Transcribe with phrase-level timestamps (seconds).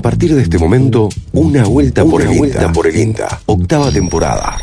[0.00, 3.42] A partir de este momento, una vuelta, por, el vuelta por el INTA.
[3.44, 4.56] Octava temporada.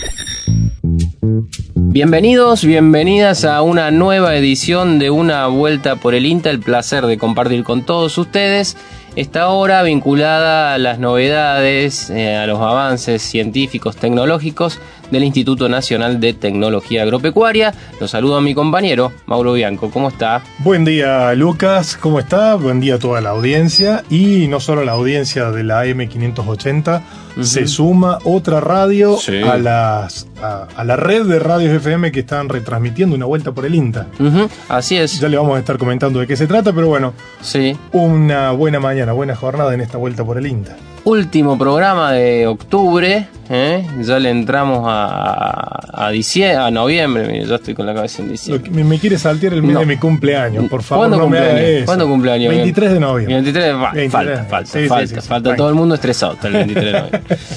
[1.75, 6.50] Bienvenidos, bienvenidas a una nueva edición de Una Vuelta por el INTA.
[6.50, 8.78] El placer de compartir con todos ustedes
[9.15, 14.79] esta hora vinculada a las novedades, eh, a los avances científicos, tecnológicos
[15.12, 17.74] del Instituto Nacional de Tecnología Agropecuaria.
[18.00, 19.89] Los saludo a mi compañero Mauro Bianco.
[19.89, 20.44] ¿Cómo está?
[20.60, 21.98] Buen día, Lucas.
[21.98, 22.56] ¿Cómo está?
[22.56, 24.04] Buen día a toda la audiencia.
[24.10, 27.01] Y no solo la audiencia de la M580,
[27.42, 29.18] se suma otra radio
[29.50, 33.76] a, las, a, la red de radios FM que están retransmitiendo una vuelta por el
[33.76, 34.08] INTA.
[34.70, 35.20] Así es.
[35.20, 37.78] Ya le vamos a estar comentando de qué se trata, pero bueno, sí.
[37.92, 43.28] una buena mañana, buena jornada en esta vuelta por el INTA último programa de octubre,
[43.50, 43.88] ¿eh?
[44.02, 48.70] ya le entramos a, a, diciembre, a noviembre, yo estoy con la cabeza en diciembre.
[48.72, 51.03] Me, me, quiere saltear el mes de mi cumpleaños, por favor.
[51.03, 51.86] ¿Cuándo no cumpleaños?
[51.86, 52.50] ¿Cuándo cumpleaños?
[52.50, 53.36] 23 de noviembre.
[53.36, 57.38] 23 falta, falta, falta, falta todo el mundo estresado hasta el 23 de noviembre.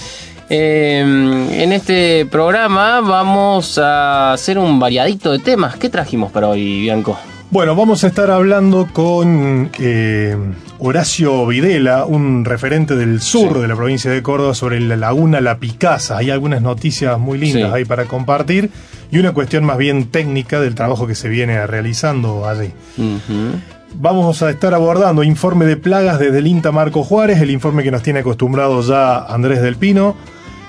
[0.52, 5.77] Eh, en este programa vamos a hacer un variadito de temas.
[5.77, 7.16] ¿Qué trajimos para hoy, Bianco?
[7.52, 10.37] Bueno, vamos a estar hablando con eh,
[10.83, 15.59] Horacio Videla, un referente del sur de la provincia de Córdoba, sobre la laguna La
[15.59, 16.17] Picasa.
[16.17, 18.71] Hay algunas noticias muy lindas ahí para compartir
[19.11, 22.73] y una cuestión más bien técnica del trabajo que se viene realizando allí.
[23.95, 27.91] Vamos a estar abordando informe de plagas desde el INTA Marco Juárez, el informe que
[27.91, 30.17] nos tiene acostumbrado ya Andrés del Pino.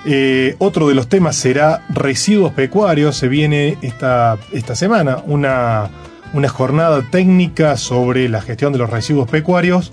[0.05, 3.15] Eh, otro de los temas será residuos pecuarios.
[3.15, 5.89] Se viene esta, esta semana una
[6.33, 9.91] una jornada técnica sobre la gestión de los residuos pecuarios.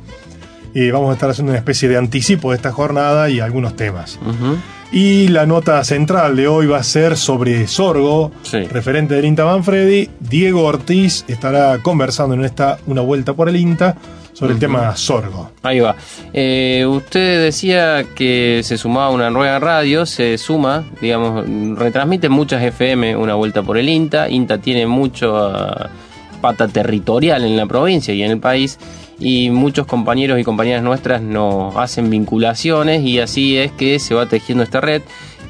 [0.75, 4.19] y vamos a estar haciendo una especie de anticipo de esta jornada y algunos temas.
[4.93, 8.33] Y la nota central de hoy va a ser sobre sorgo,
[8.71, 10.09] referente del INTA Manfredi.
[10.21, 13.97] Diego Ortiz estará conversando en esta una vuelta por el INTA
[14.33, 15.51] sobre el tema sorgo.
[15.63, 15.97] Ahí va.
[16.33, 21.45] Eh, usted decía que se sumaba una nueva radio, se suma, digamos,
[21.77, 24.31] retransmite muchas FM una vuelta por el INTA.
[24.31, 25.53] INTA tiene mucho...
[26.41, 28.79] pata territorial en la provincia y en el país
[29.21, 34.27] y muchos compañeros y compañeras nuestras nos hacen vinculaciones y así es que se va
[34.27, 35.03] tejiendo esta red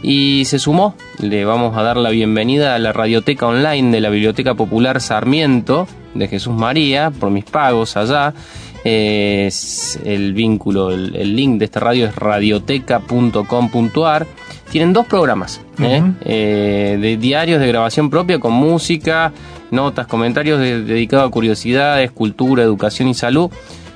[0.02, 0.94] y se sumó.
[1.20, 5.88] Le vamos a dar la bienvenida a la radioteca online de la Biblioteca Popular Sarmiento
[6.14, 8.32] de Jesús María por mis pagos allá.
[8.84, 14.26] Es el vínculo, el, link de esta radio es radioteca.com.ar.
[14.70, 16.00] Tienen dos programas ¿eh?
[16.24, 19.32] Eh, de diarios de grabación propia con música,
[19.70, 23.50] notas, comentarios dedicados a curiosidades, cultura, educación y salud,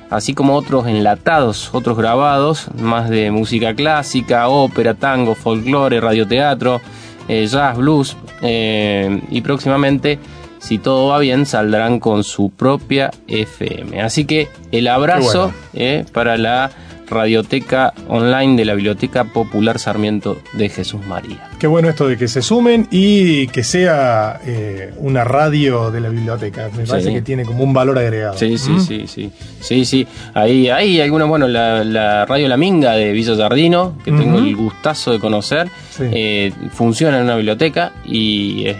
[0.09, 6.81] así como otros enlatados, otros grabados, más de música clásica, ópera, tango, folclore, radioteatro,
[7.27, 10.19] eh, jazz, blues, eh, y próximamente,
[10.59, 14.01] si todo va bien, saldrán con su propia FM.
[14.01, 16.71] Así que el abrazo eh, para la
[17.07, 21.49] radioteca online de la Biblioteca Popular Sarmiento de Jesús María.
[21.59, 26.09] Qué bueno esto de que se sumen y que sea eh, una radio de la
[26.09, 26.69] biblioteca.
[26.75, 28.37] Me parece que tiene como un valor agregado.
[28.37, 29.31] Sí, sí, sí, sí.
[29.61, 30.07] Sí, sí.
[30.33, 35.11] Ahí hay alguna, bueno, la, radio La Minga de Villa Jardino, que tengo el gustazo
[35.11, 38.77] de conocer, eh, funciona en una biblioteca y es,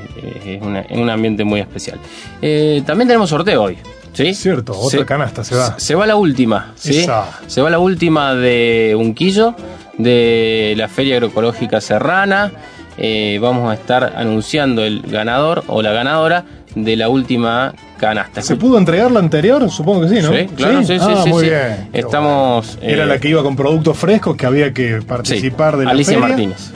[0.61, 1.99] un ambiente muy especial.
[2.41, 3.77] Eh, también tenemos sorteo hoy.
[4.13, 4.33] ¿Sí?
[4.33, 5.79] Cierto, otra canasta se va.
[5.79, 7.05] Se va la última, ¿sí?
[7.47, 9.55] Se va la última de Unquillo,
[9.97, 12.51] de la Feria Agroecológica Serrana.
[12.97, 18.41] Eh, vamos a estar anunciando el ganador o la ganadora de la última canasta.
[18.41, 19.69] ¿Se pudo entregar la anterior?
[19.71, 20.31] Supongo que sí, ¿no?
[20.31, 21.89] Sí, claro, sí, sí, ah, sí, muy bien.
[21.91, 22.77] Estamos.
[22.81, 26.19] Era la eh, que iba con productos frescos que había que participar de la Alicia
[26.19, 26.71] Martínez.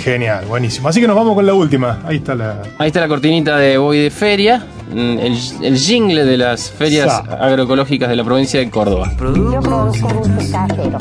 [0.00, 0.88] Genial, buenísimo.
[0.88, 2.00] Así que nos vamos con la última.
[2.04, 2.62] Ahí está la.
[2.78, 8.08] Ahí está la cortinita de Voy de Feria, el, el jingle de las ferias agroecológicas
[8.08, 9.12] de la provincia de Córdoba.
[9.18, 10.98] Yo produzco dulce casero.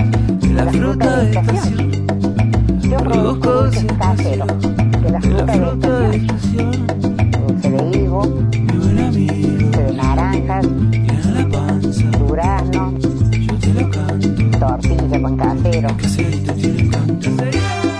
[0.53, 1.91] La fruta de estación.
[2.81, 4.45] Yo produzco dulce casero.
[4.45, 6.87] De la fruta de estación.
[7.47, 8.21] Dulce de higo.
[8.23, 9.21] Dulce
[9.77, 10.65] de naranjas.
[12.19, 12.93] Durazno.
[14.59, 15.89] Tortilla con casero.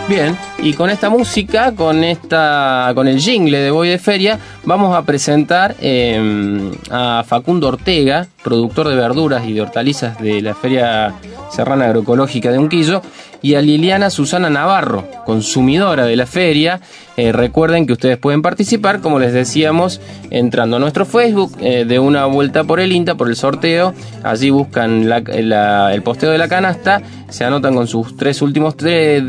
[0.07, 4.95] Bien, y con esta música, con esta, con el jingle de Voy de Feria, vamos
[4.95, 11.11] a presentar em, a Facundo Ortega, productor de verduras y de hortalizas de la Feria
[11.49, 13.01] Serrana Agroecológica de Unquillo,
[13.45, 16.81] y a Liliana Susana Navarro, consumidora de la feria.
[17.15, 20.01] Eh, recuerden que ustedes pueden participar, como les decíamos,
[20.31, 23.93] entrando a nuestro Facebook de eh, una vuelta por el INTA, por el sorteo.
[24.23, 29.21] Allí buscan el posteo de la canasta, se anotan con sus tres últimos tres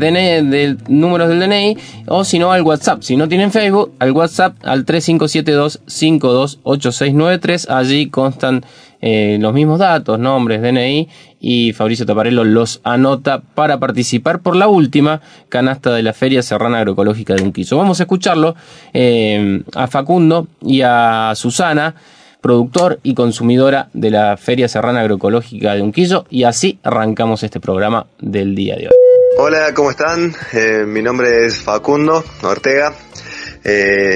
[0.87, 1.77] números del DNI,
[2.07, 3.03] o si no, al WhatsApp.
[3.03, 7.69] Si no tienen Facebook, al WhatsApp al 3572 528693.
[7.69, 8.65] Allí constan
[9.01, 11.07] eh, los mismos datos, nombres, DNI,
[11.39, 16.79] y Fabricio Taparello los anota para participar por la última canasta de la Feria Serrana
[16.79, 17.77] Agroecológica de Unquizo.
[17.77, 18.55] Vamos a escucharlo
[18.93, 21.95] eh, a Facundo y a Susana,
[22.41, 28.07] productor y consumidora de la Feria Serrana Agroecológica de Unquillo, y así arrancamos este programa
[28.19, 28.93] del día de hoy.
[29.39, 30.33] Hola, ¿cómo están?
[30.53, 32.93] Eh, mi nombre es Facundo Ortega,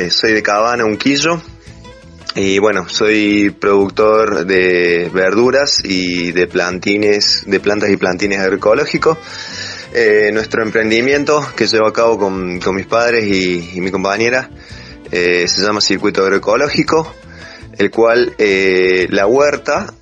[0.09, 1.39] soy de Cabana, Unquillo,
[2.35, 9.17] y bueno, soy productor de verduras y de plantines, de plantas y plantines agroecológicos.
[9.93, 14.49] Eh, nuestro emprendimiento que llevo a cabo con, mis padres y, mi compañera
[15.11, 17.13] eh, se llama Circuito Agroecológico,
[17.77, 19.93] el cual eh, la huerta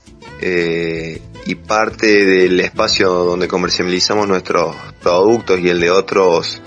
[0.42, 6.62] y parte del espacio donde comercializamos nuestros productos y el de otros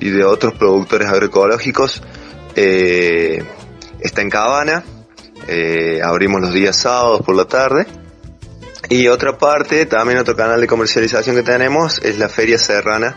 [0.00, 2.02] y de otros productores agroecológicos
[4.00, 4.84] está en Cabana,
[5.46, 7.86] eh, abrimos los días sábados por la tarde.
[8.88, 13.14] Y otra parte, también otro canal de comercialización que tenemos es la Feria Serrana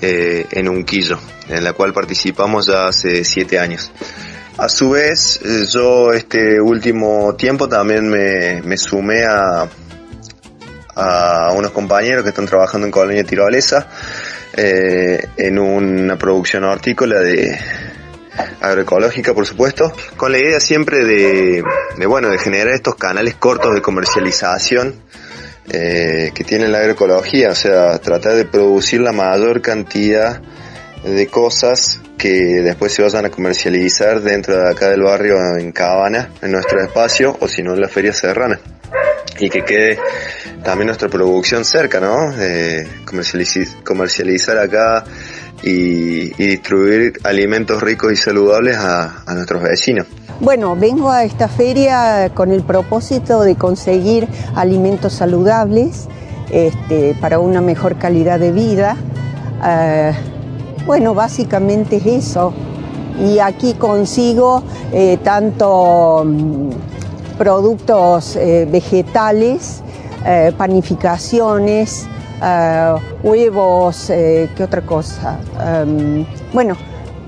[0.00, 1.18] eh, en Unquillo,
[1.48, 3.92] en la cual participamos ya hace siete años.
[4.56, 5.40] A su vez,
[5.72, 9.68] yo este último tiempo también me, me sumé a,
[10.94, 13.88] a unos compañeros que están trabajando en Colonia Tirolesa
[14.56, 17.58] eh, en una producción hortícola de,
[18.60, 21.62] agroecológica, por supuesto, con la idea siempre de,
[22.06, 25.00] bueno, de generar estos canales cortos de comercialización
[25.70, 30.40] eh, que tiene la agroecología, o sea, tratar de producir la mayor cantidad
[31.04, 36.30] de cosas que después se vayan a comercializar dentro de acá del barrio en Cabana,
[36.40, 38.58] en nuestro espacio, o si no en la feria serrana.
[39.38, 39.98] Y que quede
[40.62, 42.32] también nuestra producción cerca, ¿no?
[42.32, 42.86] De
[43.84, 45.04] comercializar acá
[45.62, 50.06] y, distribuir alimentos ricos y saludables a, nuestros vecinos.
[50.40, 56.08] Bueno, vengo a esta feria con el propósito de conseguir alimentos saludables
[56.50, 58.96] este, para una mejor calidad de vida.
[59.64, 60.12] Eh,
[60.86, 62.52] bueno, básicamente es eso.
[63.24, 66.70] Y aquí consigo eh, tanto mm,
[67.38, 69.80] productos eh, vegetales,
[70.56, 72.06] panificaciones,
[72.40, 75.38] uh, huevos, eh, ¿qué otra cosa?
[75.58, 76.76] Um, bueno,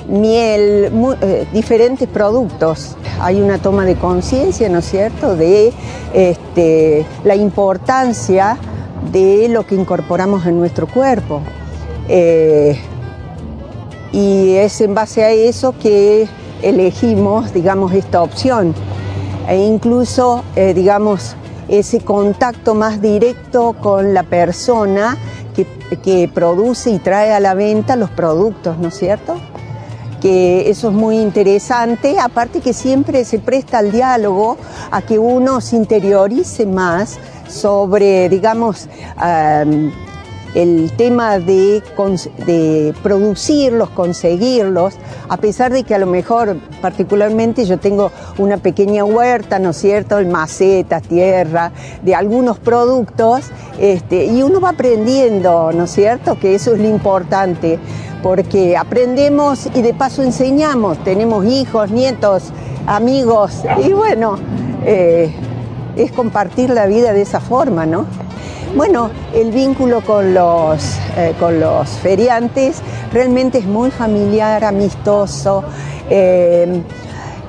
[0.08, 2.96] miel, eh, diferentes productos.
[3.20, 5.72] Hay una toma de conciencia, ¿no es cierto?, de
[6.12, 8.58] este, la importancia
[9.12, 11.40] de lo que incorporamos en nuestro cuerpo.
[12.08, 12.78] Eh,
[14.12, 16.28] y es en base a eso que
[16.62, 18.74] elegimos, digamos, esta opción.
[19.48, 21.36] E incluso, eh, digamos,
[21.68, 25.16] ese contacto más directo con la persona
[25.54, 25.66] que,
[25.98, 29.36] que, produce y trae a la venta los productos, ¿no es cierto?
[30.20, 34.56] Que eso es muy interesante, aparte que siempre se presta al diálogo
[34.90, 37.18] a que uno se interiorice más
[37.48, 38.88] sobre, digamos,
[40.56, 41.82] el tema de,
[43.02, 44.94] producirlos, conseguirlos,
[45.28, 49.76] a pesar de que a lo mejor particularmente yo tengo una pequeña huerta, ¿no es
[49.76, 51.72] cierto?, el macetas, tierra,
[52.02, 56.88] de algunos productos, este, y uno va aprendiendo, ¿no es cierto?, que eso es lo
[56.88, 57.78] importante,
[58.22, 62.44] porque aprendemos y de paso enseñamos, tenemos hijos, nietos,
[62.86, 64.38] amigos, y bueno,
[64.86, 65.34] eh,
[65.96, 68.06] es compartir la vida de esa forma, ¿no?
[68.74, 72.82] Bueno, el vínculo con los, eh, con los feriantes
[73.12, 75.64] realmente es muy familiar, amistoso,
[76.10, 76.82] eh,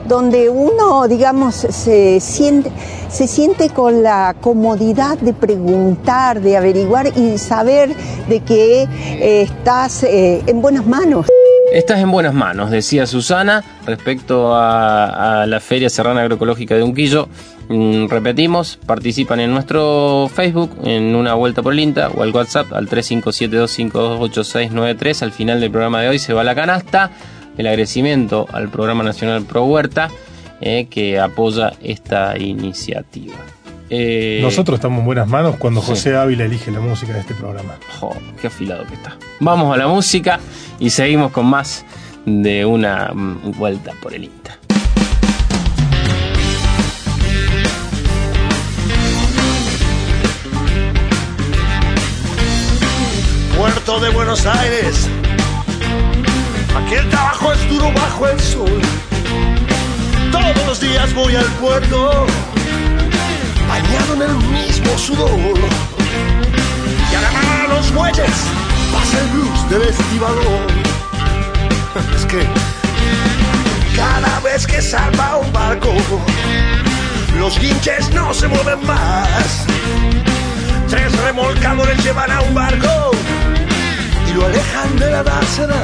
[0.07, 2.71] donde uno, digamos, se siente,
[3.09, 7.93] se siente con la comodidad de preguntar, de averiguar y saber
[8.29, 11.27] de que eh, estás en buenas manos.
[11.73, 17.27] Estás en buenas manos, decía Susana, respecto a, la Feria Serrana Agroecológica de Unquillo.
[17.69, 22.71] Mm, repetimos, participan en nuestro Facebook, en una vuelta por el INTA, o al WhatsApp
[22.73, 25.21] al 3572528693.
[25.21, 27.11] Al final del programa de hoy se va la canasta.
[27.57, 30.09] El agradecimiento al Programa Nacional Pro Huerta,
[30.61, 33.35] eh, que apoya esta iniciativa.
[33.89, 37.75] Eh, Nosotros estamos en buenas manos cuando José Ávila elige la música de este programa.
[38.39, 39.17] qué afilado que está.
[39.39, 40.39] Vamos a la música
[40.79, 41.83] y seguimos con más
[42.25, 44.59] de una mm, vuelta por el INTA.
[53.57, 55.09] Puerto de Buenos Aires,
[56.75, 58.81] aquí el trabajo es duro bajo el sol.
[60.31, 62.27] Todos los días voy al puerto
[63.67, 65.57] bañado en el mismo sudor.
[67.11, 68.37] Y a la mano de los muelles
[68.93, 70.67] pasa el blues del estibador.
[72.15, 72.45] Es que
[73.95, 75.95] cada vez que salva un barco,
[77.35, 79.65] los guinches no se mueven más.
[80.87, 83.16] Tres remolcadores llevan a un barco
[84.37, 85.75] lo alejan de la dársena.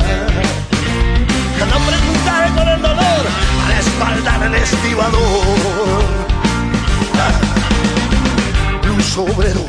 [1.87, 3.23] Pregunta con el dolor
[3.65, 6.03] a la espalda del estibador.
[8.83, 9.65] Blues obrero,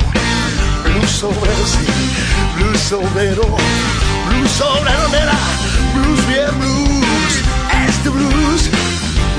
[0.85, 1.87] blues obrero, sí,
[2.57, 3.43] blues obrero,
[4.29, 5.39] blues obrero, nena,
[5.95, 7.35] blues bien blues,
[7.89, 8.71] este blues,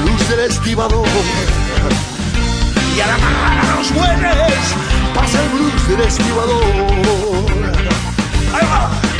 [0.03, 1.07] blues del estibador.
[2.95, 4.65] Y al amarrar a los bueyes
[5.13, 6.63] pasa el blues del estibador.
[8.53, 9.14] Ahí va.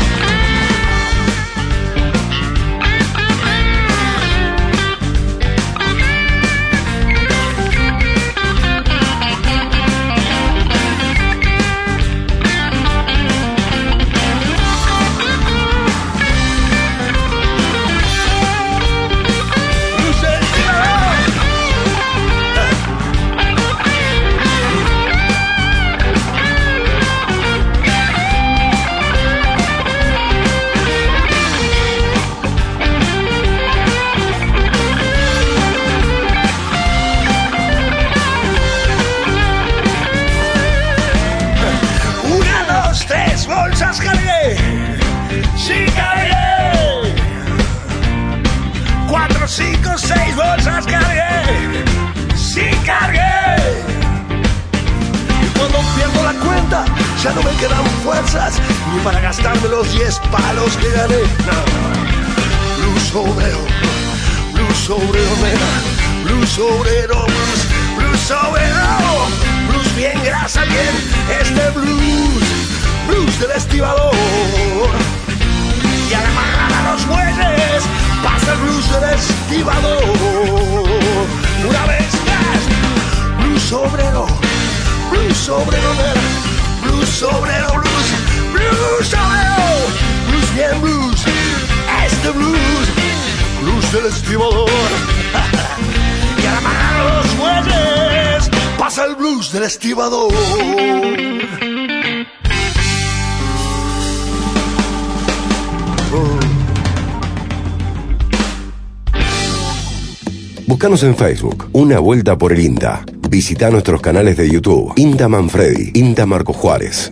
[111.04, 113.04] En Facebook, Una Vuelta por el INTA.
[113.30, 117.12] Visita nuestros canales de YouTube, INTA Manfredi, INTA Marco Juárez.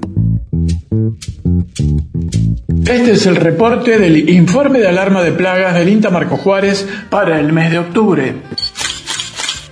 [2.87, 7.41] Este es el reporte del informe de alarma de plagas del INTA Marco Juárez para
[7.41, 8.33] el mes de octubre.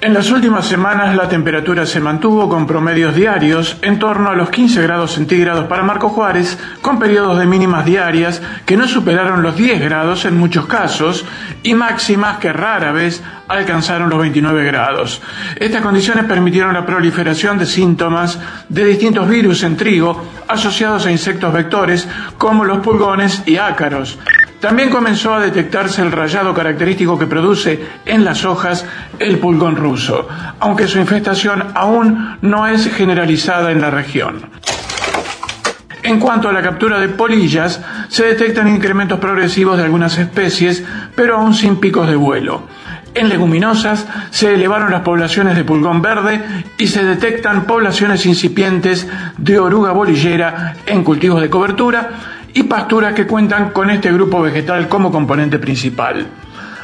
[0.03, 4.49] En las últimas semanas la temperatura se mantuvo con promedios diarios en torno a los
[4.49, 9.55] 15 grados centígrados para Marco Juárez, con periodos de mínimas diarias que no superaron los
[9.55, 11.23] 10 grados en muchos casos
[11.61, 15.21] y máximas que rara vez alcanzaron los 29 grados.
[15.55, 18.39] Estas condiciones permitieron la proliferación de síntomas
[18.69, 22.07] de distintos virus en trigo asociados a insectos vectores
[22.39, 24.17] como los pulgones y ácaros.
[24.61, 28.85] También comenzó a detectarse el rayado característico que produce en las hojas
[29.17, 34.51] el pulgón ruso, aunque su infestación aún no es generalizada en la región.
[36.03, 40.83] En cuanto a la captura de polillas, se detectan incrementos progresivos de algunas especies,
[41.15, 42.67] pero aún sin picos de vuelo.
[43.15, 46.39] En leguminosas se elevaron las poblaciones de pulgón verde
[46.77, 52.09] y se detectan poblaciones incipientes de oruga bolillera en cultivos de cobertura
[52.53, 56.27] y pasturas que cuentan con este grupo vegetal como componente principal.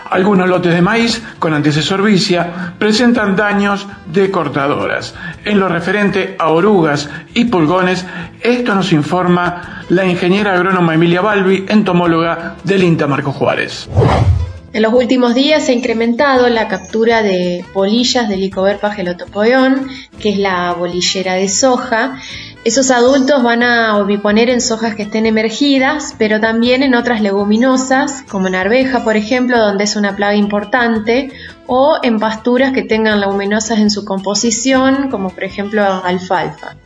[0.10, 5.14] Algunos lotes de maíz con antecesor vicia presentan daños de cortadoras.
[5.44, 8.06] En lo referente a orugas y pulgones,
[8.42, 13.90] esto nos informa la ingeniera agrónoma Emilia Balbi, entomóloga del INTA Marco Juárez.
[14.74, 19.88] En los últimos días se ha incrementado la captura de polillas del Licoverpa gelotopoeón,
[20.20, 22.18] que es la bolillera de soja,
[22.68, 28.24] esos adultos van a oviponer en sojas que estén emergidas, pero también en otras leguminosas,
[28.28, 31.32] como en arveja, por ejemplo, donde es una plaga importante,
[31.68, 36.78] o en pasturas que tengan leguminosas en su composición, como por ejemplo alfalfa.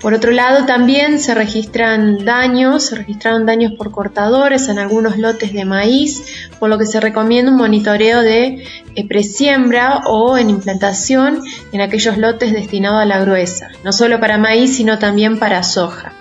[0.00, 5.52] Por otro lado, también se registran daños, se registraron daños por cortadores en algunos lotes
[5.52, 8.62] de maíz, por lo que se recomienda un monitoreo de
[8.94, 11.42] eh, presiembra o en implantación
[11.72, 16.12] en aquellos lotes destinados a la gruesa, no solo para maíz, sino también para soja.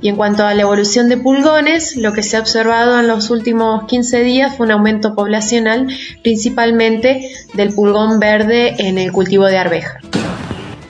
[0.00, 3.30] Y en cuanto a la evolución de pulgones, lo que se ha observado en los
[3.30, 5.88] últimos 15 días fue un aumento poblacional,
[6.22, 10.00] principalmente del pulgón verde en el cultivo de arveja.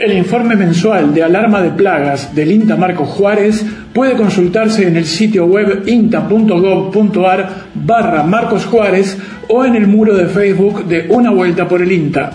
[0.00, 5.04] El informe mensual de alarma de plagas del INTA Marco Juárez puede consultarse en el
[5.04, 9.18] sitio web inta.gov.ar barra Marcos Juárez
[9.48, 12.30] o en el muro de Facebook de Una Vuelta por el INTA.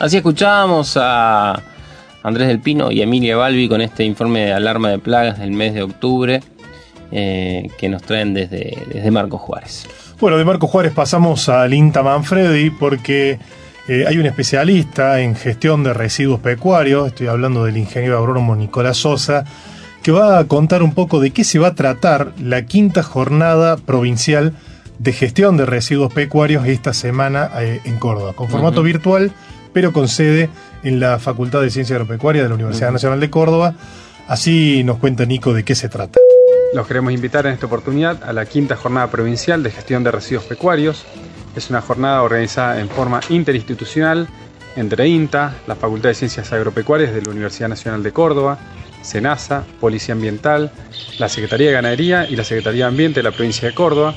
[0.00, 1.62] Así escuchábamos a
[2.22, 5.74] Andrés del Pino y Emilia Balbi con este informe de alarma de plagas del mes
[5.74, 6.40] de octubre
[7.10, 9.86] eh, que nos traen desde, desde Marco Juárez.
[10.20, 13.38] Bueno, de Marco Juárez pasamos al INTA Manfredi porque
[13.88, 18.98] eh, hay un especialista en gestión de residuos pecuarios, estoy hablando del ingeniero agrónomo Nicolás
[18.98, 19.44] Sosa,
[20.02, 23.76] que va a contar un poco de qué se va a tratar la quinta jornada
[23.76, 24.54] provincial
[25.00, 29.32] de gestión de residuos pecuarios esta semana eh, en Córdoba, con formato virtual,
[29.72, 30.48] pero con sede
[30.82, 33.74] en la Facultad de Ciencia Agropecuaria de la Universidad Nacional de Córdoba.
[34.28, 36.18] Así nos cuenta Nico de qué se trata.
[36.74, 40.44] Los queremos invitar en esta oportunidad a la quinta jornada provincial de gestión de residuos
[40.44, 41.04] pecuarios.
[41.54, 44.26] Es una jornada organizada en forma interinstitucional
[44.76, 48.58] entre INTA, la Facultad de Ciencias Agropecuarias de la Universidad Nacional de Córdoba,
[49.02, 50.72] SENASA, Policía Ambiental,
[51.18, 54.14] la Secretaría de Ganadería y la Secretaría de Ambiente de la provincia de Córdoba.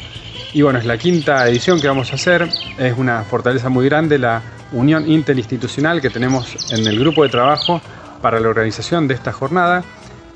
[0.53, 2.48] Y bueno, es la quinta edición que vamos a hacer.
[2.77, 4.41] Es una fortaleza muy grande la
[4.72, 7.81] unión interinstitucional que tenemos en el grupo de trabajo
[8.22, 9.84] para la organización de esta jornada.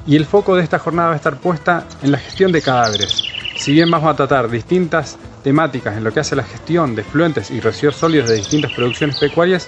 [0.05, 3.21] Y el foco de esta jornada va a estar puesta en la gestión de cadáveres.
[3.57, 7.51] Si bien vamos a tratar distintas temáticas en lo que hace la gestión de fluentes
[7.51, 9.67] y residuos sólidos de distintas producciones pecuarias,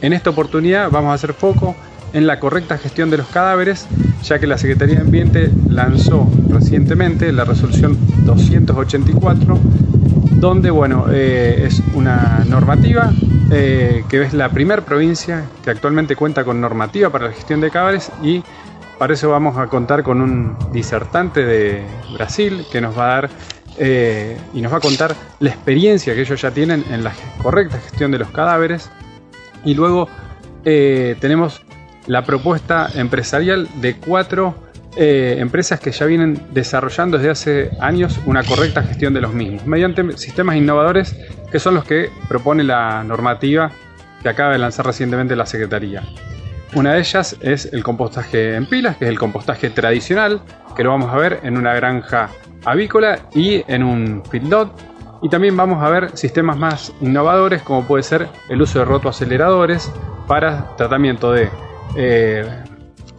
[0.00, 1.74] en esta oportunidad vamos a hacer foco
[2.12, 3.86] en la correcta gestión de los cadáveres,
[4.22, 9.58] ya que la Secretaría de Ambiente lanzó recientemente la resolución 284,
[10.32, 13.12] donde bueno, eh, es una normativa
[13.56, 17.70] eh, que es la primera provincia que actualmente cuenta con normativa para la gestión de
[17.70, 18.42] cadáveres y
[18.98, 23.30] para eso vamos a contar con un disertante de Brasil que nos va a dar
[23.78, 27.78] eh, y nos va a contar la experiencia que ellos ya tienen en la correcta
[27.78, 28.90] gestión de los cadáveres.
[29.64, 30.08] Y luego
[30.64, 31.62] tenemos
[32.06, 34.63] la propuesta empresarial de cuatro
[34.96, 39.66] eh, empresas que ya vienen desarrollando desde hace años una correcta gestión de los mismos,
[39.66, 41.16] mediante sistemas innovadores
[41.50, 43.70] que son los que propone la normativa
[44.22, 46.02] que acaba de lanzar recientemente la Secretaría.
[46.74, 50.40] Una de ellas es el compostaje en pilas, que es el compostaje tradicional,
[50.74, 52.30] que lo vamos a ver en una granja
[52.64, 54.72] avícola y en un feedlot.
[55.22, 59.92] Y también vamos a ver sistemas más innovadores, como puede ser el uso de rotoaceleradores
[60.26, 61.48] para tratamiento de
[61.96, 62.44] eh,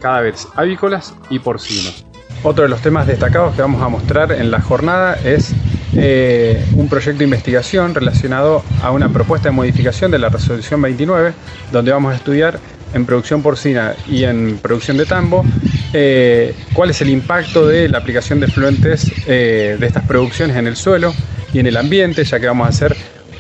[0.06, 2.06] cadáveres avícolas y porcinos.
[2.44, 5.52] Otro de los temas destacados que vamos a mostrar en la jornada es
[5.96, 11.34] eh, un proyecto de investigación relacionado a una propuesta de modificación de la resolución 29,
[11.72, 12.60] donde vamos a estudiar
[12.94, 15.44] en producción porcina y en producción de tambo
[15.92, 20.76] eh, cuál es el impacto de la aplicación de fluentes de estas producciones en el
[20.76, 21.16] suelo
[21.52, 22.96] y en el ambiente, ya que vamos a hacer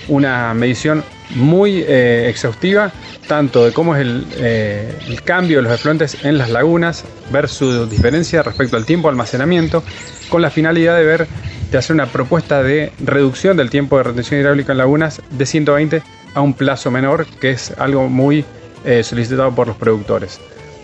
[0.08, 2.92] una medición muy eh, exhaustiva,
[3.28, 7.88] tanto de cómo es eh, el, cambio de los efluentes en las lagunas, ver su
[7.88, 9.84] diferencia respecto al tiempo de almacenamiento,
[10.30, 11.28] con la finalidad de ver,
[11.72, 16.04] de hacer una propuesta de reducción del tiempo de retención hidráulica en lagunas de 120
[16.34, 18.46] a un plazo menor, que es algo muy
[18.84, 20.40] eh, solicitado por los productores.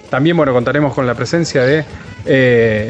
[0.09, 1.85] También bueno, contaremos con la presencia de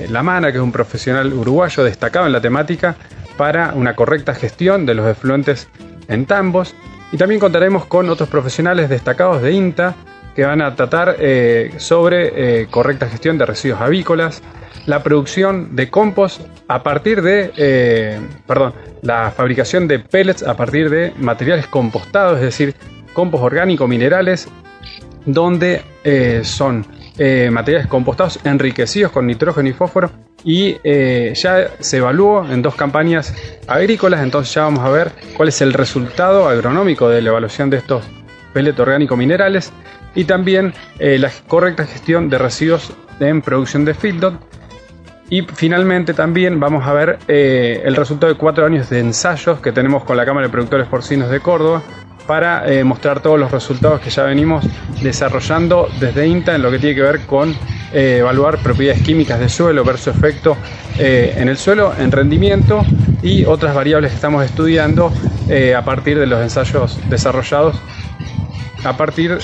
[0.09, 2.95] La Mana, que es un profesional uruguayo destacado en la temática
[3.37, 5.67] para una correcta gestión de los efluentes
[6.11, 6.75] en tambos.
[7.11, 9.95] Y también contaremos con otros profesionales destacados de INTA
[10.35, 14.41] que van a tratar eh, sobre eh, correcta gestión de residuos avícolas,
[14.85, 20.89] la producción de compost a partir de, eh, perdón, la fabricación de pellets a partir
[20.89, 22.75] de materiales compostados, es decir,
[23.13, 24.47] compost orgánico minerales,
[25.25, 25.81] donde
[26.43, 26.85] son
[27.51, 30.09] materiales compostados enriquecidos con nitrógeno y fósforo
[30.43, 33.33] y eh, ya se evaluó en dos campañas
[33.67, 37.77] agrícolas, entonces ya vamos a ver cuál es el resultado agronómico de la evaluación de
[37.77, 38.03] estos
[38.53, 39.71] pellets orgánicos minerales
[40.15, 44.33] y también eh, la correcta gestión de residuos en producción de Fieldot.
[45.29, 49.71] Y finalmente también vamos a ver eh, el resultado de cuatro años de ensayos que
[49.71, 51.81] tenemos con la Cámara de Productores Porcinos de Córdoba
[52.27, 54.65] para mostrar todos los resultados que ya venimos
[55.01, 57.55] desarrollando desde INTA en lo que tiene que ver con
[57.93, 60.55] eh, evaluar propiedades químicas del suelo, ver su efecto
[60.97, 62.85] eh, en el suelo, en rendimiento
[63.21, 65.11] y otras variables que estamos estudiando
[65.49, 67.75] eh, a partir de los ensayos desarrollados
[68.83, 69.37] a partir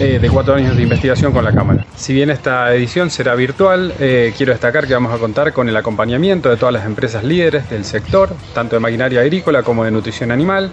[0.00, 1.86] de cuatro años de investigación con la Cámara.
[1.94, 6.50] Si bien esta edición será virtual, quiero destacar que vamos a contar con el acompañamiento
[6.50, 10.72] de todas las empresas líderes del sector, tanto de maquinaria agrícola como de nutrición animal.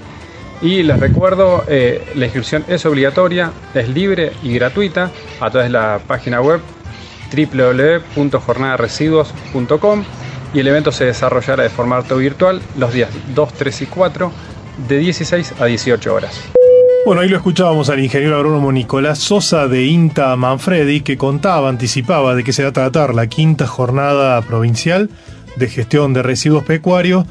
[0.61, 5.99] Y les recuerdo, la inscripción es obligatoria, es libre y gratuita a través de la
[6.05, 6.59] página web
[7.31, 10.03] www.jornadaresiduos.com
[10.53, 14.31] y el evento se desarrollará de formato virtual los días 2, 3 y 4
[14.87, 16.41] de 16 a 18 horas.
[17.05, 22.35] Bueno, ahí lo escuchábamos al ingeniero agrónomo Nicolás Sosa de INTA Manfredi que contaba, anticipaba
[22.35, 25.09] de que se va a tratar la quinta jornada provincial
[25.55, 27.25] de gestión de residuos pecuarios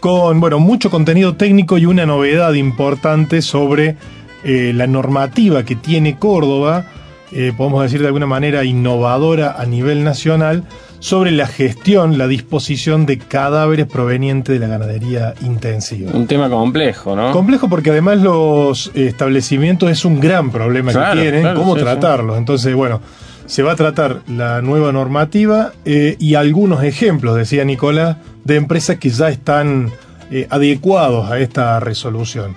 [0.00, 3.96] con, bueno, mucho contenido técnico y una novedad importante sobre
[4.44, 6.84] eh, la normativa que tiene Córdoba,
[7.32, 10.64] eh, podemos decir de alguna manera innovadora a nivel nacional,
[10.98, 16.12] sobre la gestión, la disposición de cadáveres provenientes de la ganadería intensiva.
[16.12, 17.32] Un tema complejo, ¿no?
[17.32, 21.82] Complejo porque además los establecimientos es un gran problema Claro, que tienen, claro, cómo sí,
[21.82, 22.38] tratarlos.
[22.38, 23.00] Entonces, bueno,
[23.46, 28.98] se va a tratar la nueva normativa eh, y algunos ejemplos, decía Nicolás, de empresas
[28.98, 29.90] que ya están
[30.30, 32.56] eh, adecuados a esta resolución.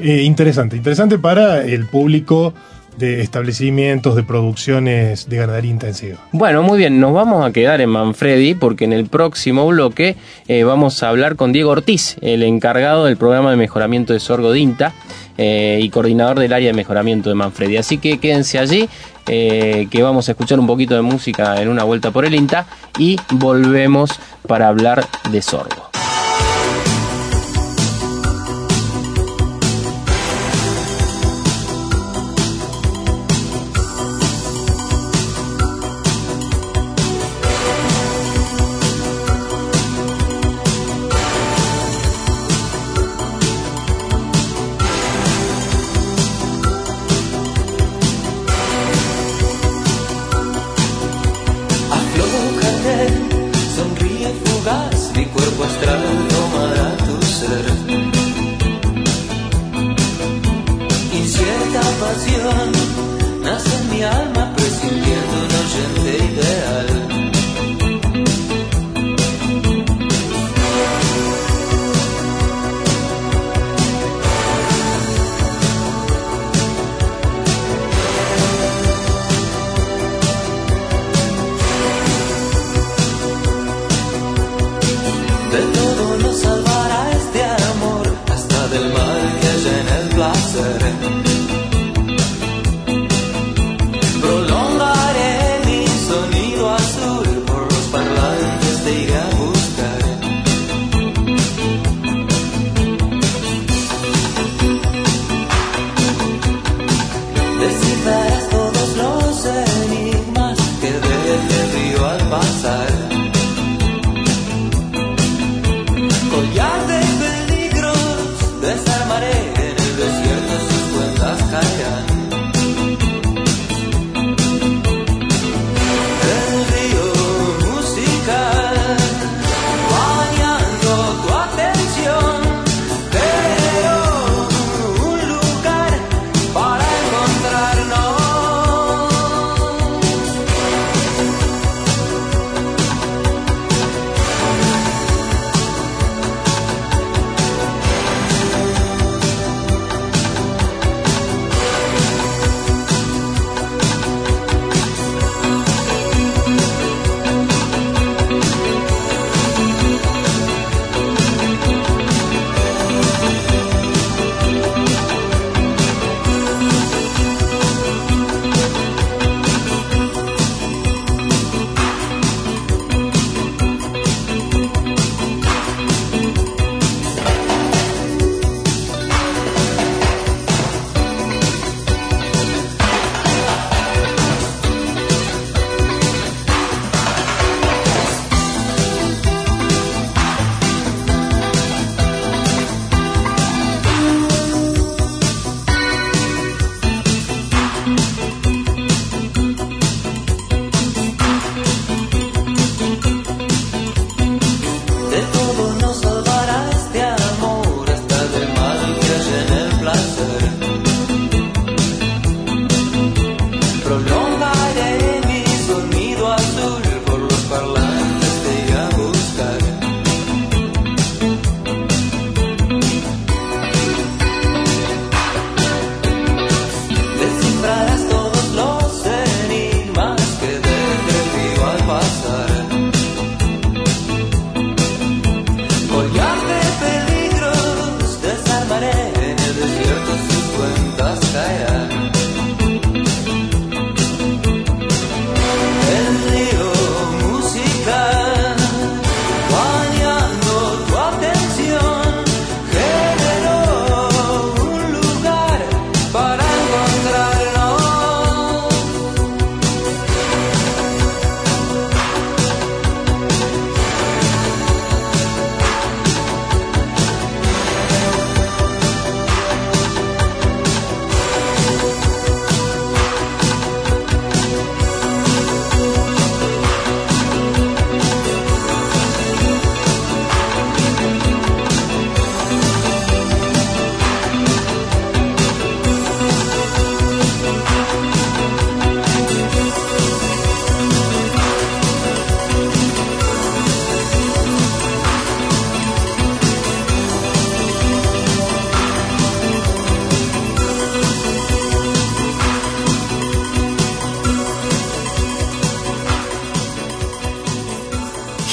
[0.00, 2.54] Eh, interesante, interesante para el público
[3.00, 6.18] de establecimientos de producciones de ganadería intensiva.
[6.32, 10.16] Bueno, muy bien, nos vamos a quedar en Manfredi porque en el próximo bloque
[10.48, 14.52] eh, vamos a hablar con Diego Ortiz, el encargado del programa de mejoramiento de sorgo
[14.52, 14.92] DINTA
[15.38, 17.78] eh, y coordinador del área de mejoramiento de Manfredi.
[17.78, 18.88] Así que quédense allí,
[19.32, 22.66] eh, que vamos a escuchar un poquito de música en una vuelta por el INTA
[22.98, 25.89] y volvemos para hablar de sorgo.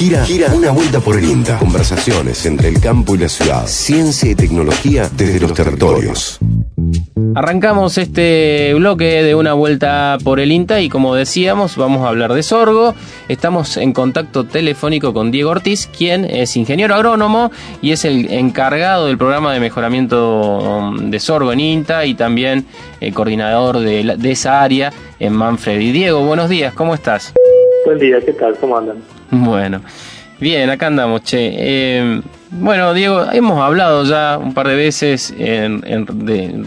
[0.08, 1.58] Gira, gira una vuelta por el INTA.
[1.60, 3.67] Conversaciones entre el campo y la ciudad.
[3.67, 6.39] Ciencia y tecnología desde los territorios.
[7.36, 12.32] Arrancamos este bloque de una vuelta por el INTA y como decíamos vamos a hablar
[12.34, 12.96] de sorgo.
[13.28, 19.08] Estamos en contacto telefónico con Diego Ortiz, quien es ingeniero agrónomo y es el encargado
[19.08, 22.65] del programa de mejoramiento um, de sorgo en INTA y también
[23.02, 25.82] el coordinador de, la- de esa área en Manfred.
[25.82, 27.34] Y Diego, buenos días, ¿cómo estás?
[27.86, 28.56] Buen día, ¿qué tal?
[28.58, 28.98] ¿Cómo andan?
[29.31, 29.81] Bueno,
[30.39, 31.51] bien, acá andamos, che.
[31.57, 35.33] Eh, bueno, Diego, hemos hablado ya un par de veces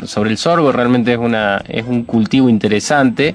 [0.04, 3.34] sobre el sorgo, realmente es, una, es un cultivo interesante.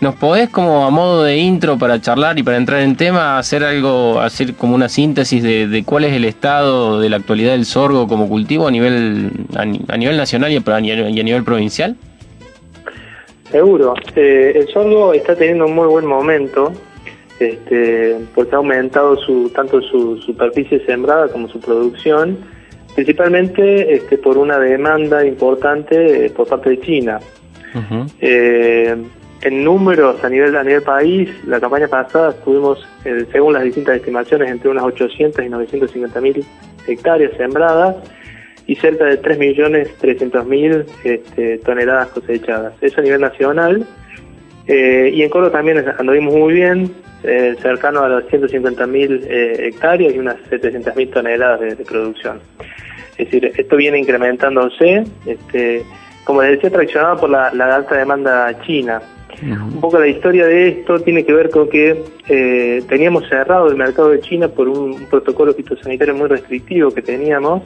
[0.00, 3.64] ¿Nos podés, como a modo de intro para charlar y para entrar en tema, hacer
[3.64, 8.08] algo, hacer como una síntesis de, cuál es el estado de la actualidad del sorgo
[8.08, 11.96] como cultivo a nivel, a, ni- a nivel nacional y a, y a nivel provincial?
[13.50, 13.94] Seguro.
[14.16, 16.72] Eh, el sorgo está teniendo un muy buen momento
[17.38, 22.38] este, porque ha aumentado su, tanto su superficie sembrada como su producción,
[22.94, 27.20] principalmente este, por una demanda importante eh, por parte de China.
[28.20, 28.94] Eh,
[29.42, 33.96] en números a nivel a nivel país, la campaña pasada tuvimos, eh, según las distintas
[33.96, 36.44] estimaciones, entre unas 800 y 950 mil
[36.86, 37.96] hectáreas sembradas
[38.66, 42.74] y cerca de 3.300.000 este, toneladas cosechadas.
[42.80, 43.86] Eso a nivel nacional.
[44.66, 46.90] Eh, y en Córdoba también anduvimos muy bien,
[47.22, 52.40] eh, cercano a las 150.000 eh, hectáreas y unas 700.000 toneladas de, de producción.
[53.16, 55.82] Es decir, esto viene incrementándose, este,
[56.24, 59.00] como les decía, traccionado por la, la alta demanda china.
[59.42, 63.76] Un poco la historia de esto tiene que ver con que eh, teníamos cerrado el
[63.76, 67.62] mercado de China por un, un protocolo fitosanitario muy restrictivo que teníamos.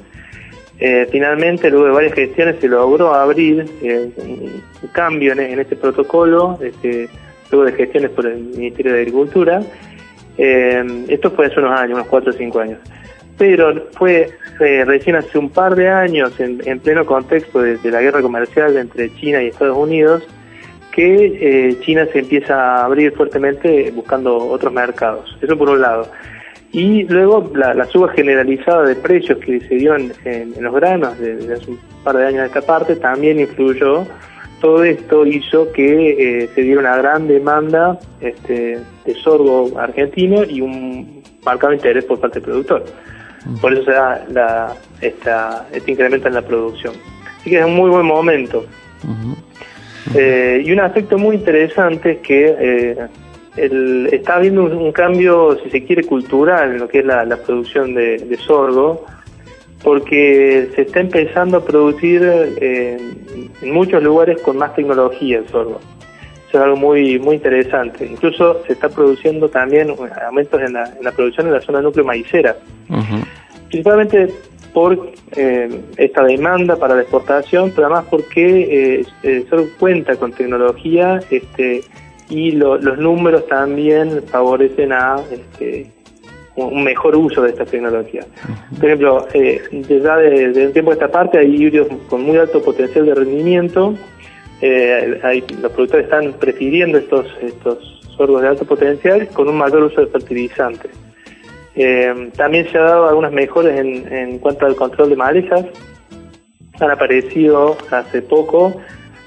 [0.81, 6.59] Eh, finalmente, luego de varias gestiones, se logró abrir eh, un cambio en, este protocolo,
[6.63, 7.09] este,
[7.51, 9.61] luego de gestiones por el Ministerio de Agricultura.
[10.37, 12.79] Eh, esto fue hace unos años, unos 4 o 5 años.
[13.37, 18.01] Pero fue eh, recién hace un par de años, en, en pleno contexto de, la
[18.01, 20.23] guerra comercial entre China y Estados Unidos,
[20.93, 25.37] que China se empieza a abrir fuertemente buscando otros mercados.
[25.41, 26.09] Eso por un lado.
[26.73, 30.75] Y luego la, la suba generalizada de precios que se dio en, en- en los
[30.75, 34.07] granos desde hace un par de años a esta parte también influyó.
[34.61, 40.61] Todo esto hizo que eh, se diera una gran demanda este, de sorgo argentino y
[40.61, 42.85] un marcado interés por parte del productor.
[43.63, 46.93] Por eso se da la, esta, este incremento en la producción.
[47.39, 48.67] Así que es un muy buen momento.
[50.15, 52.97] Eh, y un aspecto muy interesante es que eh,
[53.65, 57.25] el- está habiendo un, un cambio, si se quiere, cultural en lo que es la,
[57.25, 59.05] la producción de, de sorgo,
[59.83, 62.99] porque se está empezando a producir eh,
[63.63, 65.81] en muchos lugares con más tecnología el sorgo.
[66.49, 68.07] Eso es algo muy muy interesante.
[68.07, 69.95] Incluso se está produciendo también
[70.27, 72.57] aumentos en la, en la producción en la zona núcleo maicera
[73.69, 74.33] principalmente
[74.73, 80.33] por eh, esta demanda para la exportación, pero además porque eh, eh, solo cuenta con
[80.33, 81.83] tecnología este,
[82.31, 85.91] y lo- los números también favorecen a este,
[86.57, 88.23] un mejor uso de esta tecnología.
[88.77, 92.23] Por ejemplo, eh, desde ya de- desde un tiempo a esta parte hay híbridos con
[92.23, 93.95] muy alto potencial de rendimiento.
[94.61, 99.85] Eh, hay- los productores están prefiriendo estos, estos sorgos de alto potencial con un mayor
[99.85, 100.91] uso de fertilizantes.
[101.77, 105.65] Eh, también se ha dado algunas mejoras en, en cuanto al control de malezas.
[106.81, 108.75] Han aparecido hace poco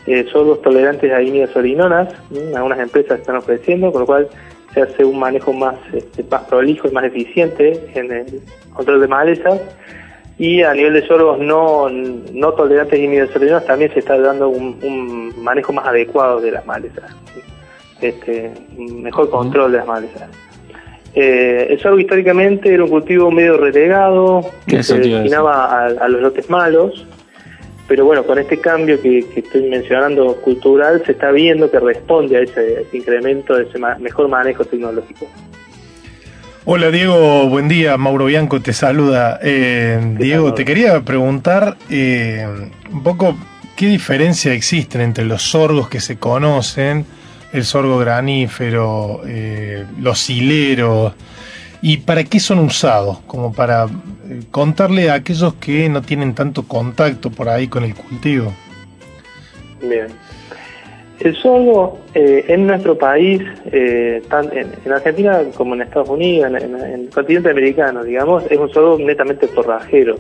[0.07, 0.25] eh,
[0.63, 2.55] tolerantes a imidazoline ¿m?
[2.55, 4.27] algunas empresas están ofreciendo, con lo cual
[4.73, 8.41] se hace un manejo más, este, más prolijo y más eficiente en el
[8.73, 9.61] control de malezas.
[10.37, 14.79] Y a nivel de sorgos no, no tolerantes a imidazoline también se está dando un,
[14.81, 17.15] un manejo más adecuado de las malezas,
[18.01, 20.29] este, un mejor control de las malezas.
[21.13, 26.07] Eh, el sorgo históricamente era un cultivo medio relegado, que Eso se destinaba a, a
[26.07, 27.05] los lotes malos,
[27.91, 32.37] pero bueno, con este cambio que, que estoy mencionando cultural, se está viendo que responde
[32.37, 35.27] a ese, incremento, a ese mejor manejo tecnológico.
[36.63, 37.97] Hola Diego, buen día.
[37.97, 39.41] Mauro Bianco te saluda.
[39.43, 42.47] Eh, Diego, te quería preguntar eh,
[42.93, 43.35] un poco
[43.75, 47.05] qué diferencia existen entre los sorgos que se conocen,
[47.51, 51.11] el sorgo granífero, eh, los hileros,
[51.81, 56.63] y para qué son usados, como para eh, contarle a aquellos que no tienen tanto
[56.63, 58.53] contacto por ahí con el cultivo.
[59.81, 60.07] Bien.
[61.19, 63.41] El sorgo eh, en nuestro país,
[63.71, 68.71] eh, en, en Argentina como en Estados Unidos, en, el continente americano, digamos, es un
[68.71, 70.17] sorgo netamente forrajero,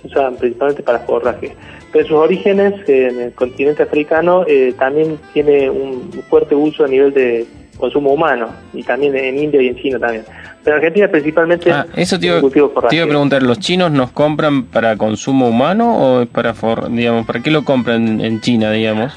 [0.00, 1.54] se usa principalmente para forraje.
[1.92, 4.44] Pero sus orígenes eh, en el continente africano
[4.78, 7.46] también tiene un fuerte uso a nivel de,
[7.78, 10.24] consumo humano y también en India y en China también.
[10.64, 13.90] Pero en Argentina principalmente Ah, eso te iba, cultivo te iba a preguntar, ¿los chinos
[13.90, 18.70] nos compran para consumo humano o para, for- digamos, para qué lo compran en China,
[18.72, 19.12] digamos?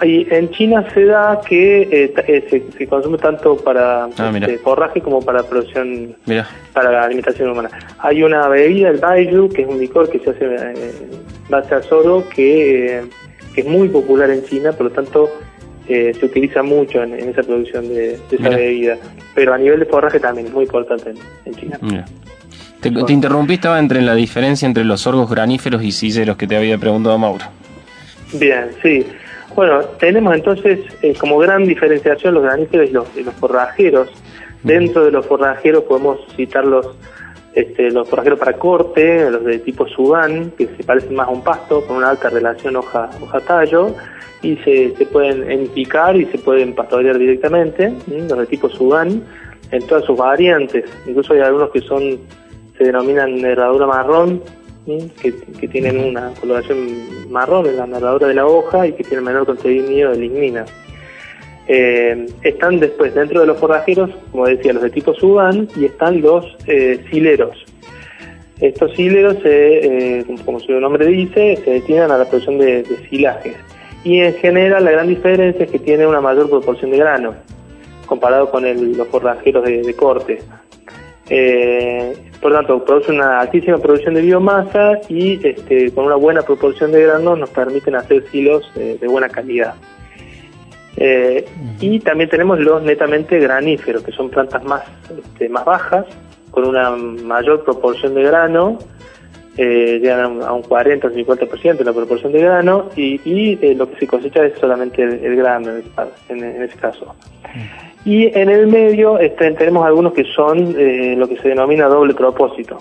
[0.00, 4.58] Y en China se da que eh, eh, se, se consume tanto para Ah, este,
[4.58, 7.68] forraje como para producción, Mira, para la alimentación humana.
[7.98, 11.74] Hay una bebida, el baijiu, que es un licor que se hace eh, en base
[11.74, 13.02] a sorgo, que, eh,
[13.54, 15.30] que es muy popular en China, por lo tanto
[15.88, 18.96] eh, se utiliza mucho en, en esa producción de, de esa bebida.
[19.34, 21.78] Pero a nivel de forraje también es muy importante en, en China.
[21.80, 22.04] mira.
[22.80, 26.56] Te, te interrumpí, estaba entre la diferencia entre los sorgos graníferos y siseros que te
[26.56, 27.44] había preguntado Mauro.
[28.34, 29.04] Bien, sí.
[29.56, 34.08] Bueno, tenemos entonces eh, como gran diferenciación los graníferos y los, y los forrajeros.
[34.62, 36.86] Dentro de los forrajeros podemos citar los,
[37.58, 41.42] este, los forrajeros para corte, los de tipo Sudán, que se parecen más a un
[41.42, 43.96] pasto, con una alta relación hoja- hoja-tallo,
[44.42, 49.24] y se, pueden enpicar y se pueden pastorear directamente, los de tipo Sudán,
[49.72, 50.84] en todas sus variantes.
[51.08, 52.18] Incluso hay algunos que son
[52.76, 54.40] se denominan nervadura marrón,
[55.20, 55.32] que,
[55.66, 56.78] tienen una coloración
[57.28, 60.64] marrón en la nervadura de la hoja y que tienen menor contenido de lignina.
[61.70, 66.22] Eh, están después dentro de los forrajeros, como decía, los de tipo Sudán y están
[66.22, 67.62] los eh, sileros.
[68.58, 73.54] Estos sileros, eh, como- su nombre dice, se destinan a la producción de, silajes.
[74.02, 77.34] Y en general la gran diferencia es que tiene una mayor proporción de grano
[78.06, 78.64] comparado con
[78.96, 80.38] los forrajeros de, corte.
[81.28, 86.90] Eh, por tanto, produce una altísima producción de biomasa y este, con una buena proporción
[86.92, 89.74] de grano nos permiten hacer silos de buena calidad.
[91.00, 91.44] Eh,
[91.80, 94.82] y también tenemos los netamente graníferos, que son plantas más,
[95.16, 96.06] este, más bajas,
[96.50, 98.78] con una mayor proporción de grano,
[99.56, 103.20] eh, llegan a un, a un 40 o 50% de la proporción de grano, y,
[103.24, 105.70] y, eh, lo que se cosecha es solamente el, el grano
[106.28, 107.14] en, en- ese caso.
[108.04, 110.74] Y en el medio este, tenemos algunos que son
[111.18, 112.78] lo que se denomina doble propósito.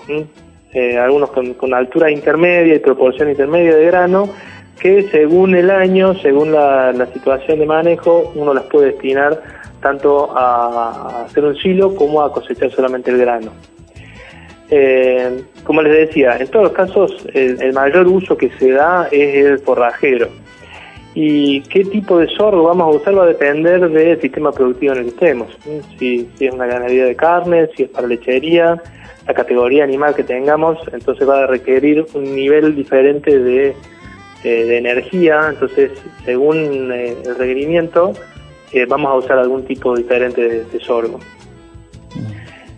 [1.02, 4.30] algunos con, con altura intermedia y proporción intermedia de grano,
[4.80, 9.42] que según el año, según la, situación de manejo, uno las puede destinar
[9.82, 13.52] tanto a, hacer un silo como a cosechar solamente el grano.
[14.70, 19.46] Eh, como les decía, en todos los casos el, mayor uso que se da es
[19.46, 20.30] el forrajero.
[21.16, 23.18] ¿Y qué tipo de sorgo vamos a usar?
[23.18, 25.58] Va a depender del sistema productivo en el que estemos.
[25.98, 28.80] Si, si es una ganadería de carne, si es para lechería,
[29.26, 33.76] la categoría animal que tengamos, entonces va a requerir un nivel diferente de,
[34.48, 35.48] eh, de energía.
[35.50, 35.92] Entonces,
[36.26, 38.14] según eh, el requerimiento,
[38.72, 41.20] eh, vamos a usar algún tipo diferente de, de sorgo.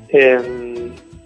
[0.10, 0.38] Eh,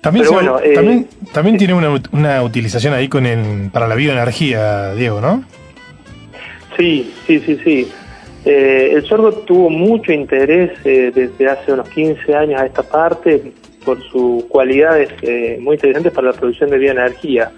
[0.02, 3.96] También, pero se- bueno, también, también tiene una, una utilización ahí con el, para la
[3.96, 5.44] bioenergía, Diego, ¿no?
[6.78, 7.92] Sí, sí, sí, sí.
[8.46, 13.54] Eh, el sorgo tuvo mucho interés eh, desde hace unos 15 años a esta parte
[13.86, 17.52] por sus cualidades eh, muy interesantes para la producción de bioenergía.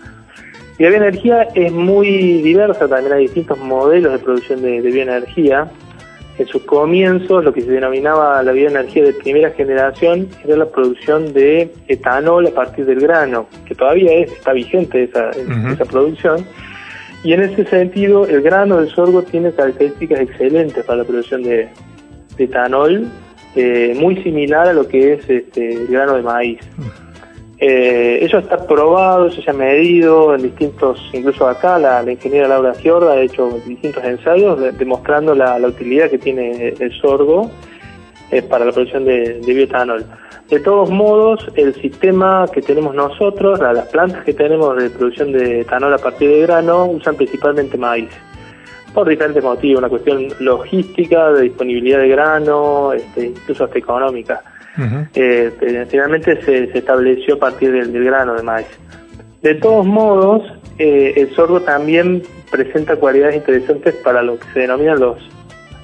[0.78, 5.72] Y la bioenergía es muy diversa, también hay distintos modelos de producción de, de bioenergía.
[6.38, 11.32] En sus comienzos, lo que se denominaba la bioenergía de primera generación era la producción
[11.32, 16.46] de etanol a partir del grano, que todavía es, está vigente esa, esa producción.
[17.24, 21.70] Y en ese sentido, el grano del sorgo tiene características excelentes para la producción de,
[22.38, 23.08] de etanol,
[23.56, 26.60] eh, muy similar a lo que es este, el grano de maíz.
[27.58, 32.74] Eh, eso está probado, eso se ha medido en distintos, incluso acá la, ingeniera Laura
[32.74, 37.50] Fiorda ha hecho distintos ensayos de- demostrando la, utilidad que tiene el sorgo
[38.32, 40.06] eh, para la producción de, de.
[40.50, 45.32] De todos modos, el sistema que tenemos nosotros, la- las plantas que tenemos de producción
[45.32, 48.10] de etanol a partir de grano, usan principalmente maíz.
[48.94, 54.42] Por diferentes motivos, una cuestión logística, de disponibilidad de grano, este, incluso hasta económica.
[55.14, 55.52] Pero
[55.88, 58.68] finalmente se, se estableció a partir del, grano de maíz.
[59.42, 60.44] De todos modos,
[60.80, 65.18] eh, el sorgo también presenta cualidades interesantes para lo que se denominan los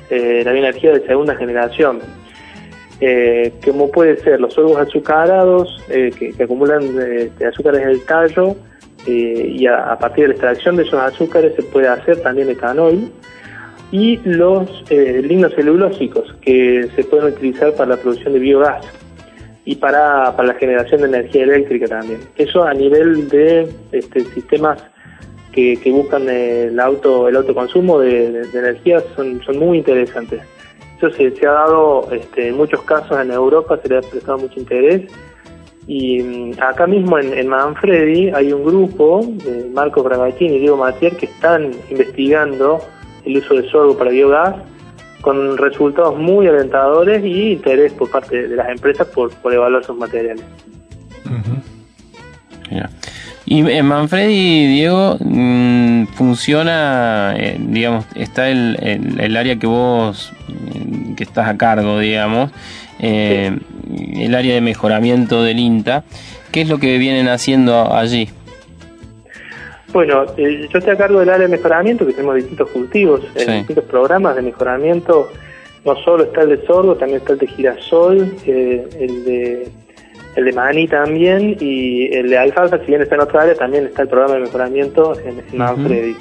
[0.10, 2.02] eh, la bioenergía de segunda generación,
[3.00, 8.06] eh, como puede ser los sorgos azucarados eh, que, que acumulan eh, azúcares en el
[8.06, 8.56] tallo
[9.08, 13.12] y a, a partir de la extracción de esos azúcares se puede hacer también etanol
[13.92, 18.86] y los eh, lignocelulósicos que se pueden utilizar para la producción de biogás
[19.66, 22.22] y para, para la generación de energía eléctrica también.
[22.38, 24.82] Eso a nivel de este, sistemas
[25.52, 30.42] que, que buscan el auto el autoconsumo de, de- energía son, son muy interesantes.
[30.98, 34.38] Eso se, se ha dado este, en muchos casos en Europa, se le ha prestado
[34.38, 35.12] mucho interés.
[35.88, 40.78] Y mm, acá mismo en, en Manfredi hay un grupo, de Marco Bragantini y Diego
[40.78, 42.80] Matier, que están investigando
[43.26, 44.56] el uso de sorgo para biogás
[45.22, 49.96] con resultados muy alentadores y interés por parte de las empresas por, por evaluar sus
[49.96, 50.44] materiales.
[52.72, 52.90] Ya.
[53.46, 60.32] Y en Manfredi, Diego, mm, funciona, eh, digamos, está el, el, el área que vos,
[60.48, 62.52] mm, que estás a cargo, digamos,
[63.00, 63.58] eh,
[64.14, 66.06] el área de mejoramiento del INTA.
[66.52, 68.30] ¿Qué es lo que vienen haciendo allí?
[69.92, 73.58] Bueno, eh, yo estoy a cargo del área de mejoramiento, que tenemos distintos cultivos, eh,
[73.58, 75.30] distintos programas de mejoramiento.
[75.84, 79.68] No solo está el de sorgo, también está el de girasol, eh, el de
[80.36, 83.88] el de maní también y el de alfalfa, si bien está en otra área, también
[83.88, 86.16] está el programa de mejoramiento en, en Manfredi.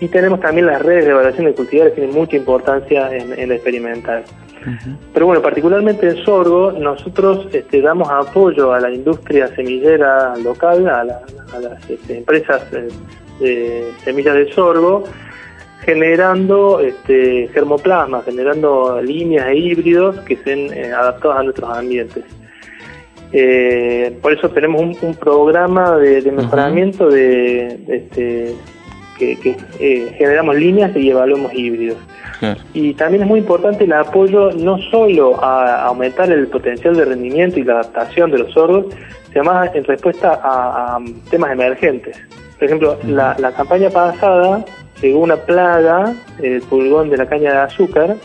[0.00, 3.50] Y tenemos también las redes de evaluación de cultivares, que tienen mucha importancia en, en
[3.50, 4.24] la experimental.
[5.12, 11.04] Pero bueno, particularmente en sorgo, nosotros este, damos apoyo a la industria semillera local, a,
[11.04, 11.22] la-
[11.54, 12.88] a las este, empresas eh,
[13.40, 15.04] de semillas de sorgo,
[15.84, 22.24] generando este, germoplasma, generando líneas e híbridos que estén eh, adaptados a nuestros ambientes.
[23.32, 28.54] Eh, por eso tenemos un, un programa de, de mejoramiento de, de este,
[29.18, 31.98] que, que, eh, generamos líneas y evaluamos híbridos.
[32.74, 37.60] Y también es muy importante el apoyo no solo a aumentar el potencial de rendimiento
[37.60, 38.86] y la adaptación de los sordos,
[39.32, 41.00] sino más en respuesta a, a
[41.30, 42.20] temas emergentes.
[42.58, 44.64] Por ejemplo, la, la campaña pasada
[45.00, 48.16] llegó una plaga, el pulgón de la caña de azúcar,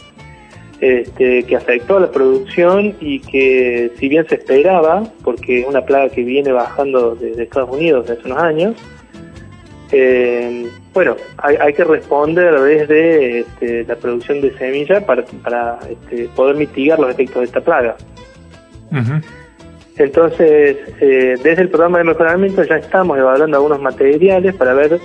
[0.79, 5.81] este, que afectó a la producción y que si bien se esperaba, porque es una
[5.81, 8.75] plaga que viene bajando desde Estados Unidos hace unos años,
[9.91, 16.29] eh, bueno, hay, hay que responder desde este, la producción de semillas para, para este,
[16.35, 17.95] poder mitigar los efectos de esta plaga.
[19.97, 24.99] Entonces, eh, desde el programa de mejoramiento ya estamos evaluando algunos materiales para ver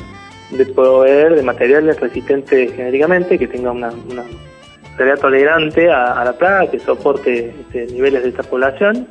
[0.51, 4.25] de proveer de materiales resistentes genéricamente, que tengan una, una
[4.99, 9.09] realidad tolerante a, a la plaga, que soporte este, niveles de esta población.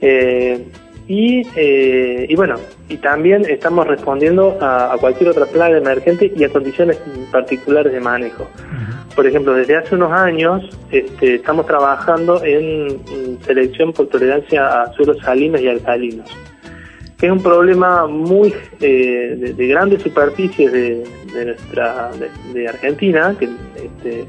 [0.00, 0.64] Eh,
[1.08, 2.56] y, eh, y bueno,
[2.90, 6.98] y también estamos respondiendo a, a cualquier otra plaga emergente y a condiciones
[7.30, 8.48] particulares de manejo.
[9.14, 15.18] Por ejemplo, desde hace unos años este, estamos trabajando en selección por tolerancia a suelos
[15.18, 16.28] salinos y alcalinos,
[17.16, 22.68] que es un problema muy eh, de, de grandes superficies de, de nuestra de, de
[22.68, 24.26] Argentina, que este,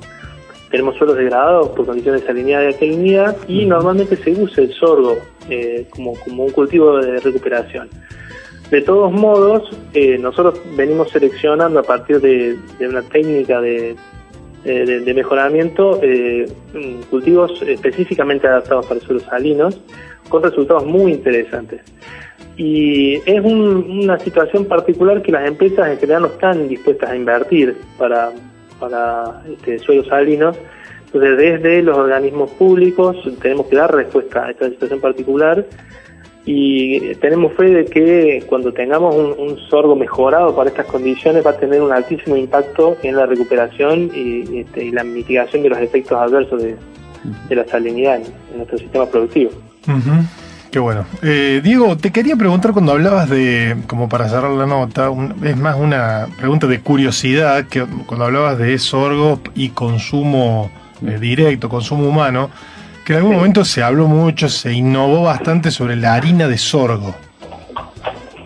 [0.69, 5.17] tenemos suelos degradados por condiciones de salinidad y alcalinidad y normalmente se usa el sorgo
[5.49, 7.89] eh, como, como un cultivo de recuperación.
[8.71, 13.95] De todos modos, eh, nosotros venimos seleccionando a partir de, una técnica de,
[14.63, 19.79] de, de- mejoramiento eh, mm, cultivos específicamente adaptados para suelos salinos
[20.29, 21.81] con resultados muy interesantes.
[22.55, 27.15] Y es un- una situación particular que las empresas en general no están dispuestas a
[27.17, 28.31] invertir para,
[28.79, 30.57] para este, suelos salinos.
[31.07, 35.65] Entonces, desde los organismos públicos tenemos que dar respuesta a esta situación particular
[36.45, 41.57] y tenemos fe de que cuando tengamos un, sorgo mejorado para estas condiciones va a
[41.57, 46.17] tener un altísimo impacto en la recuperación y, este, y la mitigación de los efectos
[46.19, 46.75] adversos de,
[47.55, 49.51] la salinidad en, nuestro sistema productivo.
[49.87, 50.11] Ujú.
[50.71, 51.05] Qué bueno.
[51.21, 55.57] Eh, Diego, te quería preguntar cuando hablabas de, como para cerrar la nota, un- es
[55.57, 60.71] más una pregunta de curiosidad, que cuando hablabas de sorgo y consumo
[61.05, 62.49] eh, directo, consumo humano,
[63.11, 67.13] que en algún momento se habló mucho, se innovó bastante sobre la harina de sorgo.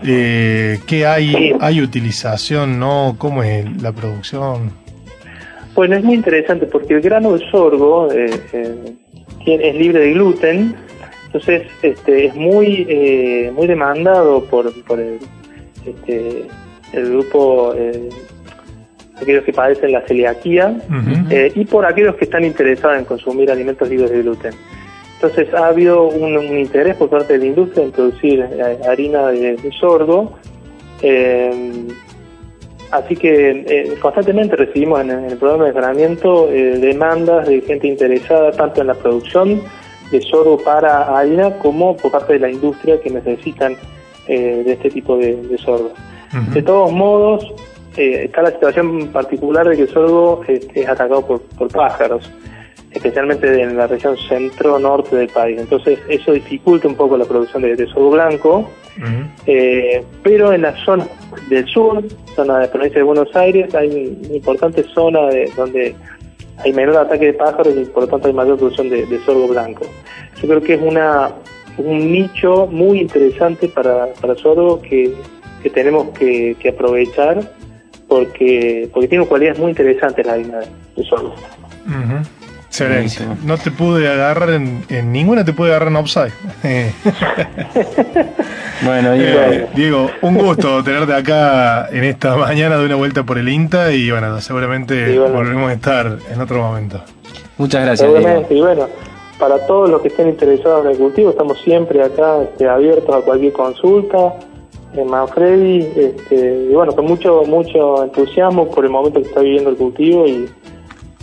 [0.04, 1.54] Eh, ¿Qué hay?
[1.60, 2.80] ¿Hay utilización?
[2.80, 3.16] ¿No?
[3.20, 4.72] ¿Cómo es la producción?
[5.76, 8.96] Bueno, es muy interesante porque el grano de sorgo eh, eh,
[9.46, 10.76] es libre de gluten,
[11.28, 15.20] entonces este, es muy muy demandado por, por el,
[15.86, 16.48] este,
[16.92, 17.76] el grupo,
[19.22, 20.76] aquellos que padecen la celiaquía
[21.30, 24.54] eh, y por aquellos que están interesados en consumir alimentos libres de gluten.
[25.16, 29.28] Entonces ha habido un, un interés por parte de la industria en producir eh, harina
[29.28, 30.34] de, de sorgo.
[31.02, 31.88] eh,
[32.92, 37.88] Así que eh, constantemente recibimos en, en el programa de mejoramiento eh, demandas de gente
[37.88, 39.62] interesada tanto en la producción
[40.12, 43.76] de sorgo para harina como por parte de la industria que necesitan
[44.28, 45.92] eh, de este tipo de, de sorgo.
[46.54, 47.54] De todos modos,
[47.98, 52.30] eh, está la situación particular de que el sorgo eh, es atacado por, por pájaros,
[52.92, 55.60] especialmente en la región centro-norte del país.
[55.60, 58.70] Entonces eso dificulta un poco la producción de, de sorgo blanco.
[59.46, 61.06] Eh, pero en la zona
[61.50, 62.02] del sur,
[62.34, 63.90] zona de la provincia de Buenos Aires, hay
[64.26, 65.94] una importante zona de, donde
[66.64, 69.50] hay menor ataque de pájaros y por lo tanto hay mayor producción de, de sorgo
[69.50, 69.86] blanco.
[70.42, 71.34] Yo creo que es una
[71.78, 75.14] un nicho muy interesante para, para sorgo que,
[75.62, 77.52] que tenemos que, que aprovechar
[78.20, 80.60] porque porque tiene cualidades muy interesantes la harina
[80.96, 81.36] de, sorgo.
[81.88, 82.18] Ujú.
[82.68, 82.96] Excelente.
[83.24, 83.38] Buenísimo.
[83.46, 86.32] No te pude agarrar en, en ninguna, te pude agarrar en offside.
[86.64, 86.92] Eh,
[88.84, 93.48] Bueno, eh, Diego, un gusto tenerte acá en esta mañana de una vuelta por el
[93.48, 95.34] INTA y bueno, seguramente Sí, bueno.
[95.36, 97.02] volvemos a estar en otro momento.
[97.58, 98.10] muchas gracias.
[98.14, 98.46] Diego.
[98.50, 98.88] Y bueno,
[99.40, 103.22] para todos los que estén interesados en el cultivo, estamos siempre acá este, abiertos a
[103.22, 104.34] cualquier consulta
[104.98, 109.70] en Manfredi, este, y bueno, con mucho mucho entusiasmo por el momento que está viviendo
[109.70, 110.50] el cultivo, y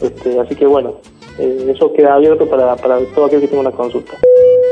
[0.01, 0.95] este, así que bueno,
[1.39, 4.12] eh, eso queda abierto para, para todo aquel que tenga una consulta.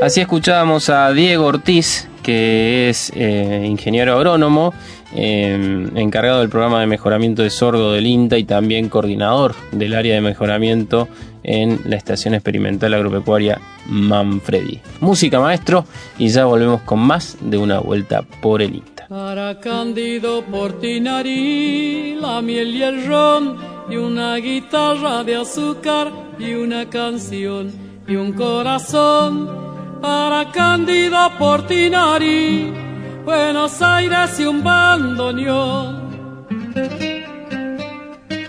[0.01, 4.73] Así escuchábamos a Diego Ortiz, que es eh, ingeniero agrónomo,
[5.15, 10.15] eh, encargado del programa de mejoramiento de sorgo del INTA y también coordinador del área
[10.15, 11.09] de mejoramiento
[11.43, 14.81] en la Estación Experimental Agropecuaria Manfredi.
[15.01, 15.85] Música maestro
[16.19, 18.90] y ya volvemos con más de una vuelta por el INTA.
[19.11, 23.59] Para Cándido Portinari, la miel y el ron,
[23.91, 27.73] y una guitarra de azúcar, y una canción,
[28.07, 29.99] y un corazón.
[30.01, 32.73] Para Cándido Portinari,
[33.25, 35.99] Buenos Aires y un bandoneón.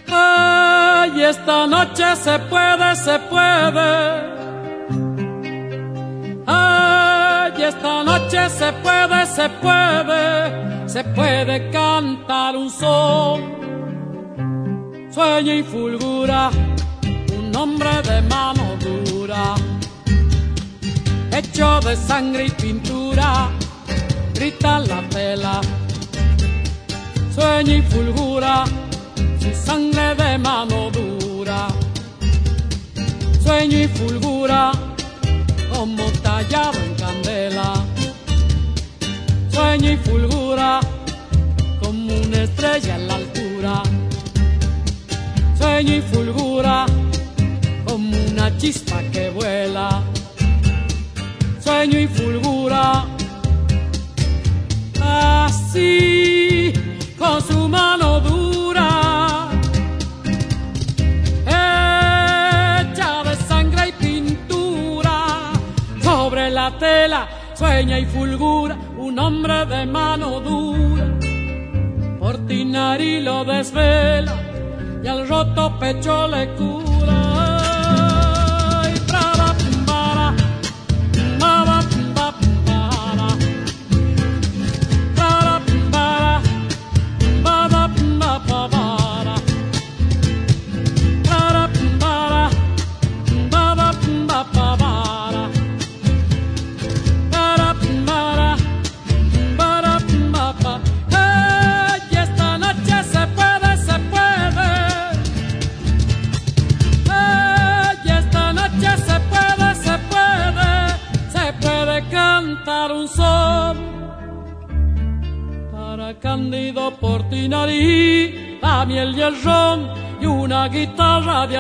[0.10, 4.41] Ay, esta noche se puede, se puede.
[7.82, 13.42] Esta noche se puede, se puede, se puede cantar un son.
[15.12, 16.52] Sueña y fulgura
[17.36, 19.56] un hombre de mano dura,
[21.36, 23.50] hecho de sangre y pintura,
[24.36, 25.60] grita la tela.
[27.34, 28.64] Sueña y fulgura
[29.40, 31.68] su sangre de mano dura,
[33.44, 34.91] sueño y fulgura
[35.82, 37.74] como tallado en candela.
[39.50, 40.80] Sueño y fulgura
[41.82, 43.82] como una estrella en la altura.
[45.58, 46.86] Sueño y fulgura
[47.88, 50.04] como una chispa que vuela.
[51.64, 53.08] Sueño y fulgura
[55.02, 56.74] así
[57.18, 58.11] con su mano
[67.62, 71.08] sueña y fulgura un hombre de mano dura.
[72.20, 74.36] Portinari lo desvela
[75.04, 76.91] y al roto pecho le cura.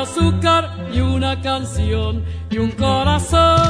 [0.02, 3.61] Azúcar, y una canción, y un corazón.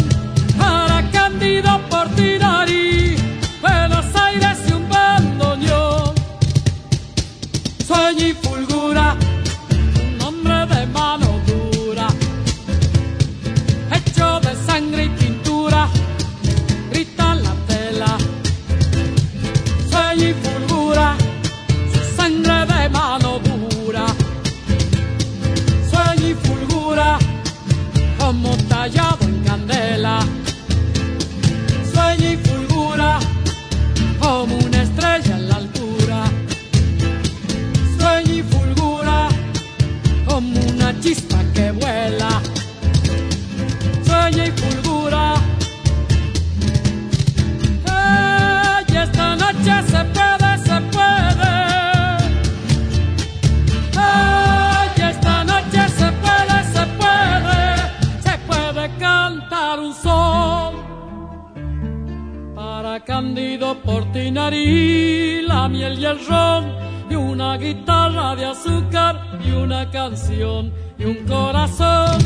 [65.47, 66.63] La miel y el ron.
[67.09, 72.17] Y una guitarra de azúcar y una canción y un corazón.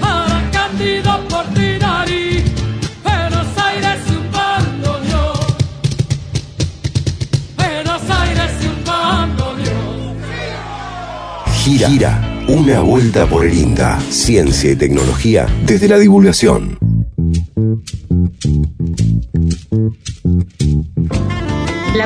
[0.00, 2.42] Para Cándido Portinari,
[3.02, 5.38] Buenos Aires y un bandoneón.
[7.56, 10.16] Buenos Aires y un bandoneón.
[11.62, 11.88] Gira.
[11.88, 12.30] Gira.
[12.48, 13.98] Una vuelta por el INTA.
[14.10, 16.83] Ciencia y tecnología desde la divulgación.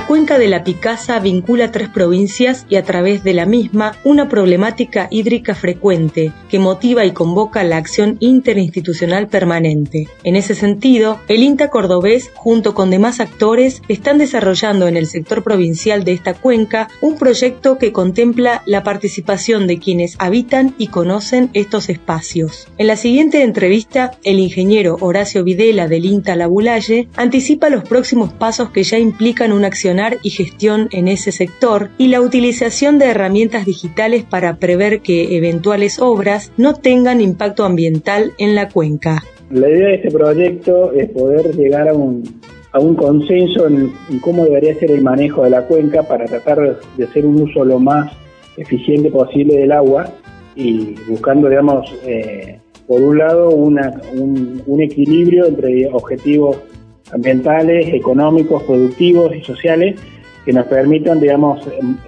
[0.09, 5.07] Cuenca de la Picasa vincula tres provincias y a través de la misma una problemática
[5.11, 10.09] hídrica frecuente que motiva y convoca la acción interinstitucional permanente.
[10.25, 15.43] En ese sentido, el INTA cordobés, junto con demás actores, están desarrollando en el sector
[15.43, 21.51] provincial de esta cuenca un proyecto que contempla la participación de quienes habitan y conocen
[21.53, 22.67] estos espacios.
[22.79, 28.71] En la siguiente entrevista, el ingeniero Horacio Videla del INTA Labulalle anticipa los próximos pasos
[28.71, 29.67] que ya implican una
[30.23, 35.99] y gestión en ese sector y la utilización de herramientas digitales para prever que eventuales
[36.01, 39.25] obras no tengan impacto ambiental en la cuenca.
[39.51, 42.23] La idea de este proyecto es poder llegar a un,
[42.73, 47.05] a un consenso en, cómo debería ser el manejo de la cuenca para tratar de
[47.05, 48.13] hacer un uso lo más
[48.57, 50.07] eficiente posible del agua
[50.55, 56.59] y buscando, digamos, eh, por un lado, una, un, un equilibrio entre objetivos
[57.13, 59.99] ambientales, económicos, productivos y sociales
[60.45, 61.61] que nos permitan, digamos,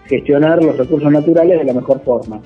[0.07, 2.41] gestionar los recursos naturales de la mejor forma.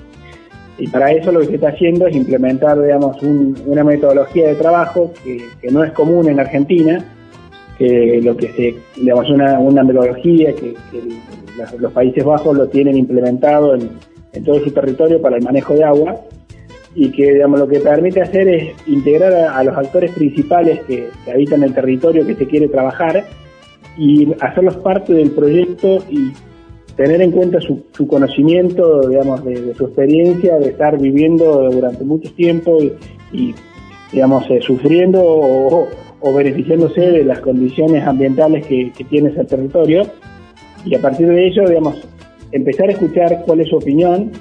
[0.77, 3.17] Y para eso lo que se está haciendo es implementar, digamos,
[3.65, 7.03] una metodología de trabajo que, no es común en Argentina,
[7.77, 10.75] que lo que se, digamos, una, una metodología que,
[11.79, 13.89] los Países Bajos lo tienen implementado en,
[14.33, 16.19] en todo su territorio para el manejo de agua
[16.95, 21.61] y que digamos, lo que permite hacer es integrar a, los actores principales que, habitan
[21.63, 23.25] el territorio que se quiere trabajar
[23.97, 26.31] y hacerlos parte del proyecto y
[26.95, 32.79] tener en cuenta su, conocimiento, digamos, de, su experiencia, de estar viviendo durante mucho tiempo
[33.33, 33.53] y,
[34.13, 35.87] digamos, eh, sufriendo o,
[36.33, 40.03] beneficiándose de las condiciones ambientales que, que tiene ese territorio.
[40.85, 41.95] Y a partir de ello, digamos,
[42.51, 44.31] empezar a escuchar cuál es su opinión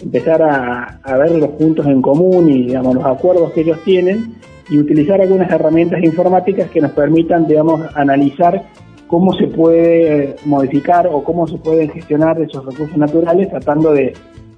[0.00, 4.34] empezar a, ver los puntos en común y digamos, los acuerdos que ellos tienen
[4.68, 8.62] y utilizar algunas herramientas informáticas que nos permitan digamos, analizar
[9.06, 14.12] cómo se puede modificar o cómo se pueden gestionar esos recursos naturales tratando de,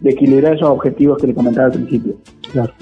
[0.04, 2.14] equilibrar esos objetivos que le comentaba al principio.
[2.52, 2.72] Claro.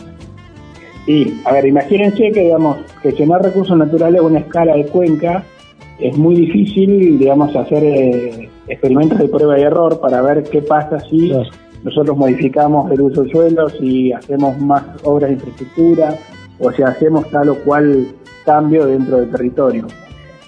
[1.07, 5.43] Y, a ver, imagínense que, digamos, gestionar recursos naturales a una escala de cuenca
[5.99, 11.01] es muy difícil, digamos, hacer eh, experimentos de prueba y error para ver qué pasa
[11.01, 11.33] si
[11.87, 16.17] nosotros modificamos el uso del suelo, si hacemos más obras de infraestructura
[16.59, 18.09] o si hacemos tal o cual
[18.45, 19.87] cambio dentro del territorio.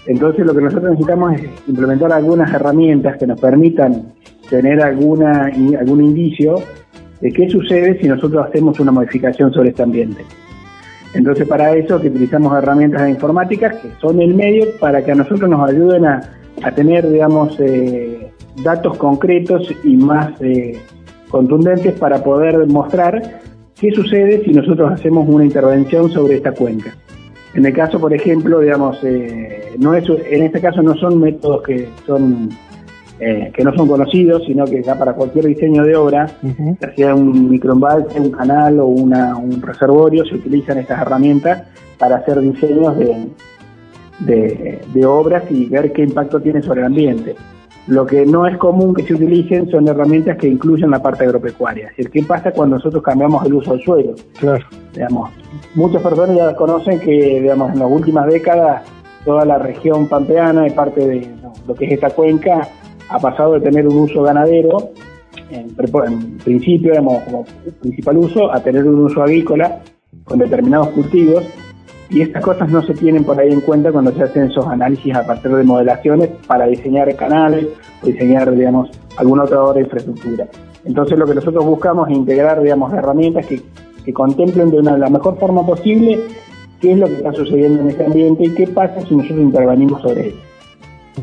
[0.09, 4.15] Entonces lo que nosotros necesitamos es implementar algunas herramientas que nos permitan
[4.51, 5.45] tener alguna,
[5.79, 6.57] algún indicio
[7.21, 10.25] de qué sucede si nosotros hacemos una modificación sobre este ambiente.
[11.15, 15.71] Entonces para eso utilizamos herramientas informáticas que son el medio para que a nosotros nos
[15.71, 16.21] ayuden a,
[16.75, 18.33] tener, digamos, eh,
[18.65, 20.77] datos concretos y más eh,
[21.31, 23.41] contundentes para poder mostrar
[23.79, 26.95] qué sucede si nosotros hacemos una intervención sobre esta cuenca.
[27.55, 31.63] En el caso, por ejemplo, digamos, eh, no es, en este caso no son métodos
[31.63, 32.51] que son
[33.21, 36.29] eh, que no son conocidos, sino que ya para cualquier diseño de obra,
[36.81, 41.65] ya sea un microembalse, un canal o una, un reservorio, se utilizan estas herramientas
[41.99, 43.27] para hacer diseños de,
[44.21, 47.35] de, de obras y ver qué impacto tiene sobre el ambiente.
[47.89, 51.89] Lo que no es común que se utilicen son herramientas que incluyen la parte agropecuaria.
[51.89, 54.15] Es decir, ¿qué pasa cuando nosotros cambiamos el uso del suelo?
[54.39, 54.65] Claro.
[54.93, 55.31] Digamos,
[55.75, 58.83] muchas personas ya conocen que, digamos, en las últimas décadas
[59.25, 61.31] toda la región pampeana y parte de
[61.67, 62.69] lo que es esta cuenca
[63.09, 64.91] ha pasado de tener un uso ganadero,
[65.51, 65.75] en,
[66.45, 67.47] principio, digamos, como
[67.81, 69.81] principal uso, a tener un uso agrícola
[70.25, 71.43] con determinados cultivos
[72.11, 75.15] y estas cosas no se tienen por ahí en cuenta cuando se hacen esos análisis
[75.15, 77.67] a partir de modelaciones para diseñar canales
[78.03, 80.47] o diseñar, digamos, alguna otra obra de infraestructura.
[80.85, 83.63] Entonces lo que nosotros buscamos es integrar, digamos, herramientas que,
[84.15, 86.19] contemplen de una, la mejor forma posible
[86.81, 90.01] qué es lo que está sucediendo en ese ambiente y qué pasa si nosotros intervenimos
[90.01, 90.35] sobre él.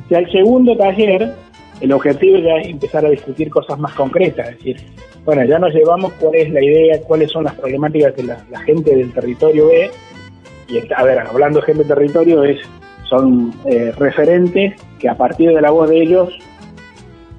[0.07, 1.33] Ya el segundo taller,
[1.81, 4.77] el objetivo ya es empezar a discutir cosas más concretas, es decir,
[5.25, 8.59] bueno, ya nos llevamos cuál es la idea, cuáles son las problemáticas que la, la
[8.59, 9.89] gente del territorio ve,
[10.67, 12.59] y a ver, hablando de gente de territorio, es,
[13.09, 16.37] son eh, referentes que a partir de la voz de ellos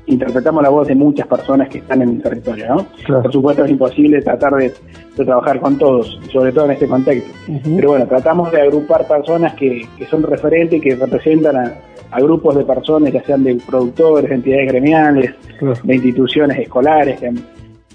[0.06, 2.86] interpretamos la voz de muchas personas que están en el territorio, ¿no?
[3.22, 4.72] Por supuesto es imposible tratar de,
[5.16, 7.32] trabajar con todos, sobre todo en este contexto.
[7.64, 13.12] Pero bueno, tratamos de agrupar personas que, son referentes, que representan a, grupos de personas,
[13.12, 15.34] ya sean de productores, de entidades gremiales,
[15.82, 17.30] de instituciones escolares, que,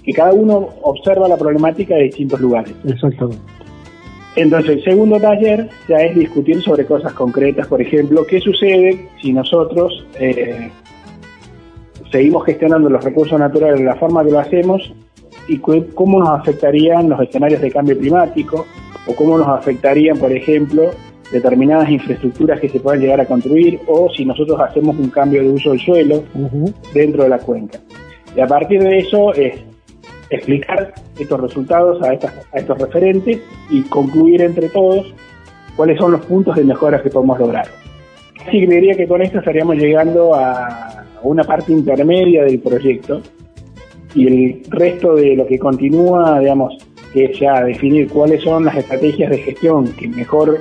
[0.04, 2.72] que, cada uno observa la problemática de distintos lugares.
[2.84, 3.61] Exactamente.
[4.34, 9.32] Entonces, el segundo taller ya es discutir sobre cosas concretas, por ejemplo, qué sucede si
[9.32, 10.70] nosotros eh,
[12.10, 14.92] seguimos gestionando los recursos naturales de la forma que lo hacemos
[15.48, 18.66] y cómo nos afectarían los escenarios de cambio climático
[19.06, 20.90] o cómo nos afectarían, por ejemplo,
[21.30, 25.48] determinadas infraestructuras que se puedan llegar a construir o si nosotros hacemos un cambio de
[25.48, 26.24] uso del suelo
[26.94, 27.78] dentro de la cuenca.
[28.36, 29.54] Y a partir de eso es
[30.30, 35.12] explicar estos resultados a, estas, a estos referentes y concluir entre todos
[35.76, 37.66] cuáles son los puntos de mejora que podemos lograr.
[38.46, 43.22] Así que diría que con esto estaríamos llegando a una parte intermedia del proyecto
[44.14, 46.76] y el resto de lo que continúa, digamos,
[47.12, 50.60] que es ya definir cuáles son las estrategias de gestión que mejor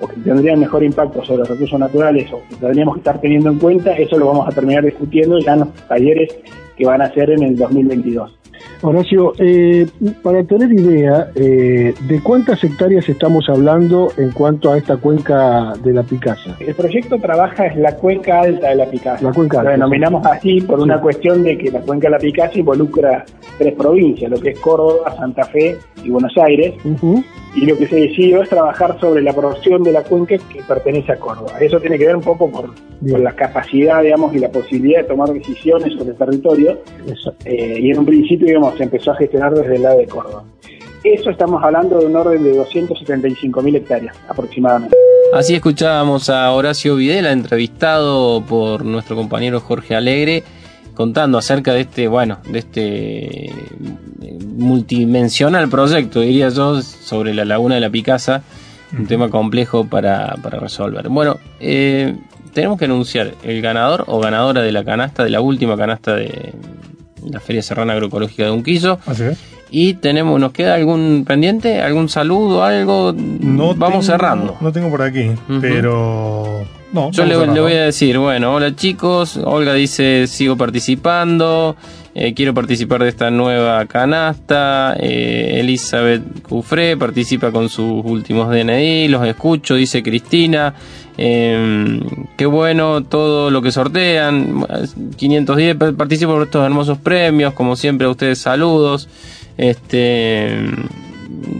[0.00, 3.50] o que tendrían mejor impacto sobre los recursos naturales o que tendríamos que estar teniendo
[3.50, 6.38] en cuenta, eso lo vamos a terminar discutiendo ya en los talleres
[6.76, 8.37] que van a ser en el 2022.
[8.80, 9.86] Horacio, eh,
[10.22, 15.92] para tener idea, eh, ¿de cuántas hectáreas estamos hablando en cuanto a esta cuenca de
[15.92, 16.56] la Picasa?
[16.60, 19.24] El proyecto trabaja es la cuenca alta de la Picasa.
[19.24, 22.18] La cuenca Lo alta, denominamos así por una cuestión de que la cuenca de la
[22.18, 23.24] Picasa involucra
[23.58, 26.74] tres provincias, lo que es Córdoba, Santa Fe y Buenos Aires.
[27.56, 31.12] Y lo que se decidió es trabajar sobre la porción de la cuenca que pertenece
[31.12, 31.58] a Córdoba.
[31.60, 32.72] Eso tiene que ver un poco por,
[33.10, 36.78] por la capacidad, digamos, y la posibilidad de tomar decisiones sobre el territorio.
[37.44, 40.44] Eh, y en un principio, digamos, se empezó a gestionar desde el lado de Córdoba.
[41.04, 44.96] Eso estamos hablando de un orden de 275 mil hectáreas aproximadamente.
[45.32, 50.42] Así escuchábamos a Horacio Videla, entrevistado por nuestro compañero Jorge Alegre,
[50.94, 57.76] contando acerca de este, bueno, de este eh, multidimensional proyecto, diría yo, sobre la laguna
[57.76, 58.42] de la Picasa,
[58.98, 61.08] un tema complejo para, para resolver.
[61.10, 62.16] Bueno, eh,
[62.54, 66.54] tenemos que anunciar el ganador o ganadora de la canasta, de la última canasta de
[67.30, 68.98] la Feria Serrana Agroecológica de Unquillo.
[69.06, 69.38] Así es.
[69.70, 71.80] Y tenemos, ¿nos queda algún pendiente?
[71.82, 72.64] ¿Algún saludo?
[72.64, 73.12] ¿Algo?
[73.14, 74.56] No Vamos tengo- cerrando.
[74.60, 76.64] No tengo por aquí, pero.
[76.90, 81.76] No, Yo le voy a decir, bueno, hola chicos, Olga dice, sigo participando,
[82.20, 89.06] eh, quiero participar de esta nueva canasta, eh, Elizabeth Cufré participa con sus últimos DNI,
[89.06, 90.74] los escucho, dice Cristina,
[91.16, 92.00] eh,
[92.36, 94.66] qué bueno todo lo que sortean,
[95.16, 99.08] 510, pa- participo por estos hermosos premios, como siempre a ustedes saludos,
[99.56, 100.56] este...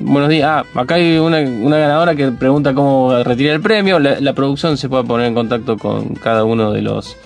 [0.01, 0.47] Buenos días.
[0.75, 3.99] Ah, acá hay una, ganadora que pregunta cómo retirar el premio.
[4.01, 7.17] La producción se puede poner en contacto con cada uno de los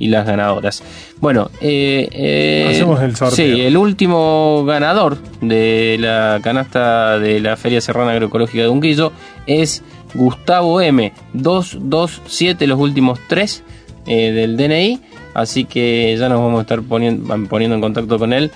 [0.00, 0.82] y las ganadoras.
[1.20, 3.36] Bueno, eh, eh, Hacemos el sorteo.
[3.36, 9.12] Sí, el último ganador de la canasta de la Feria Serrana Agroecológica de Unquillo
[9.46, 9.84] es
[10.14, 11.12] Gustavo M.
[11.34, 13.62] 227, los últimos tres
[14.06, 15.00] eh, del DNI.
[15.34, 18.50] Así que ya nos vamos a estar poniendo, poniendo en contacto con él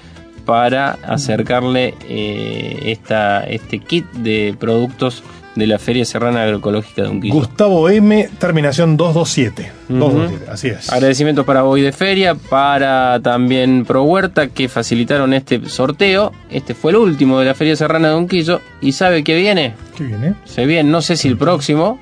[0.44, 5.22] para acercarle eh, esta, este kit de productos
[5.54, 7.34] de la Feria Serrana Agroecológica de Unquillo.
[7.34, 9.72] Gustavo M, terminación 227.
[9.88, 10.92] 227, así es.
[10.92, 16.32] Agradecimientos para Hoy de Feria, para también Pro Huerta que facilitaron este sorteo.
[16.50, 18.60] Este fue el último de la Feria Serrana de Unquillo.
[18.80, 19.74] ¿Y sabe qué viene?
[19.96, 20.34] ¿Qué viene?
[20.44, 22.00] Se viene, no sé si el próximo,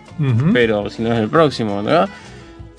[0.53, 2.07] pero si no es el próximo, ¿no?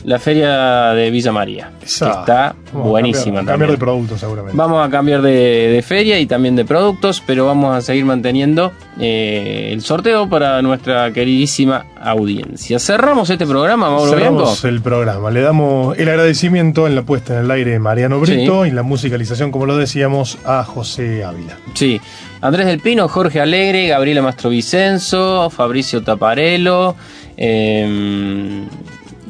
[0.05, 1.71] La Feria de Villa María.
[1.79, 3.79] que está Vamos a buenísima cambiar, cambiar de también.
[3.79, 4.57] producto seguramente.
[4.57, 5.31] Vamos a cambiar de,
[5.69, 10.61] de feria y también de productos, pero vamos a seguir manteniendo eh, el sorteo para
[10.61, 12.79] nuestra queridísima audiencia.
[12.79, 14.39] Cerramos este programa, Mauro Bianco.
[14.55, 15.31] Cerramos el programa.
[15.31, 18.83] Le damos el agradecimiento en la puesta en el aire de Mariano Brito y la
[18.83, 21.57] musicalización, como lo decíamos, a José Ávila.
[21.75, 22.01] Sí,
[22.41, 26.95] Andrés del Pino, Jorge Alegre, Gabriela Mastrovicenzo, Fabricio Taparelo.
[27.37, 28.63] eh,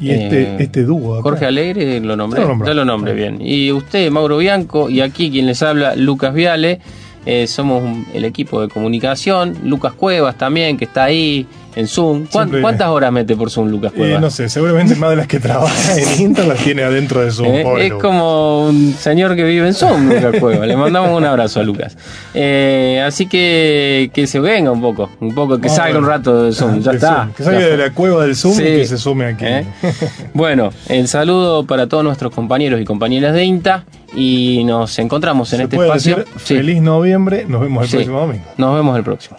[0.00, 1.14] Y este, eh, este dúo.
[1.14, 1.22] acá.
[1.22, 2.68] Jorge Alegre lo nombré, Ya lo nombró.
[2.68, 3.38] ya lo nombré bien.
[3.40, 6.80] Y usted, Mauro Bianco, y aquí quien les habla, Lucas Viale.
[7.26, 9.56] Eh, somos un- el equipo de comunicación.
[9.64, 11.46] Lucas Cuevas también, que está ahí
[11.76, 12.26] en Zoom.
[12.26, 14.20] ¿Cuán- Siempre- ¿Cuántas horas mete por Zoom, Lucas Eh, Cuevas?
[14.20, 17.44] no sé, seguramente más de las que trabaja en Inter las tiene adentro de su
[17.44, 20.66] Eh, es como un señor que vive en Zoom, Lucas Cueva.
[20.66, 21.96] Le mandamos un abrazo a Lucas.
[22.32, 26.06] Eh, así que que se venga un poco, un poco, que Vamos a salga un
[26.06, 26.80] rato de Zoom.
[26.80, 27.16] Ya De está.
[27.16, 28.62] Zoom, Que salga Ya de la cueva del Zoom Sí.
[28.62, 29.44] y que se sume aquí.
[29.44, 29.64] ¿Eh?
[30.32, 33.84] Bueno, el saludo para todos nuestros compañeros y compañeras de INTA
[34.16, 36.16] y nos encontramos en Se este puede espacio.
[36.16, 36.54] decir Sí.
[36.56, 37.96] feliz noviembre, nos vemos el Sí.
[37.96, 38.44] próximo domingo.
[38.56, 39.38] Nos vemos el próximo.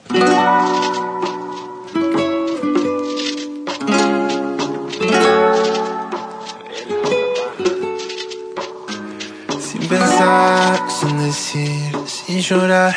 [9.59, 12.95] Sin pensar, sin decir, sin llorar,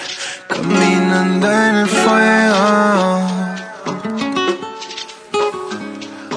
[0.48, 3.20] caminando en el fuego.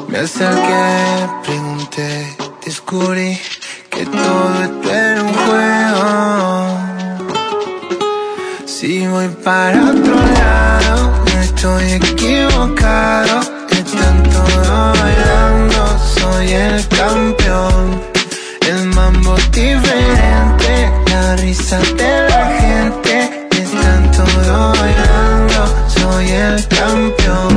[0.07, 3.39] Me acerqué, pregunté, descubrí
[3.89, 5.10] que todo juego.
[8.65, 13.39] Si voy para otro lado, no estoy equivocado.
[13.69, 18.01] Están todos bailando, soy el campeón.
[18.67, 23.47] El mambo diferente, la risa de la gente.
[23.51, 27.50] Están todos bailando, soy el campeón.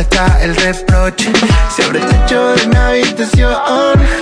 [0.00, 1.32] ahora está el reproche.
[1.74, 3.54] Se abre el techo de mi habitación.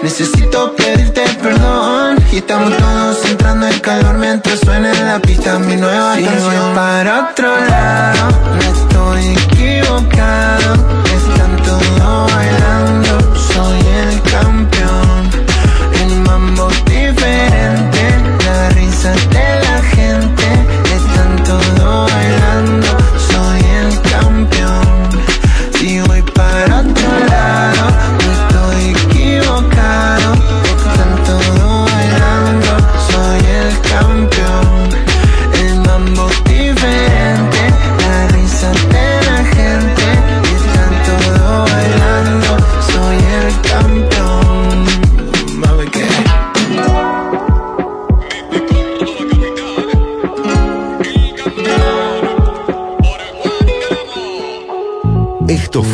[0.02, 2.16] Necesito pedirte perdón.
[2.32, 6.74] Y estamos todos entrando en calor mientras suena en la pista mi nueva si canción.
[6.74, 8.17] Para otro lado.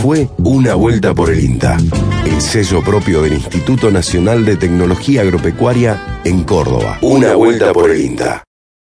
[0.05, 1.79] fue Una Vuelta por el INTA,
[2.27, 6.99] el sello propio del Instituto Nacional de Tecnología Agropecuaria en Córdoba.
[7.01, 8.45] Una Vuelta por el INTA.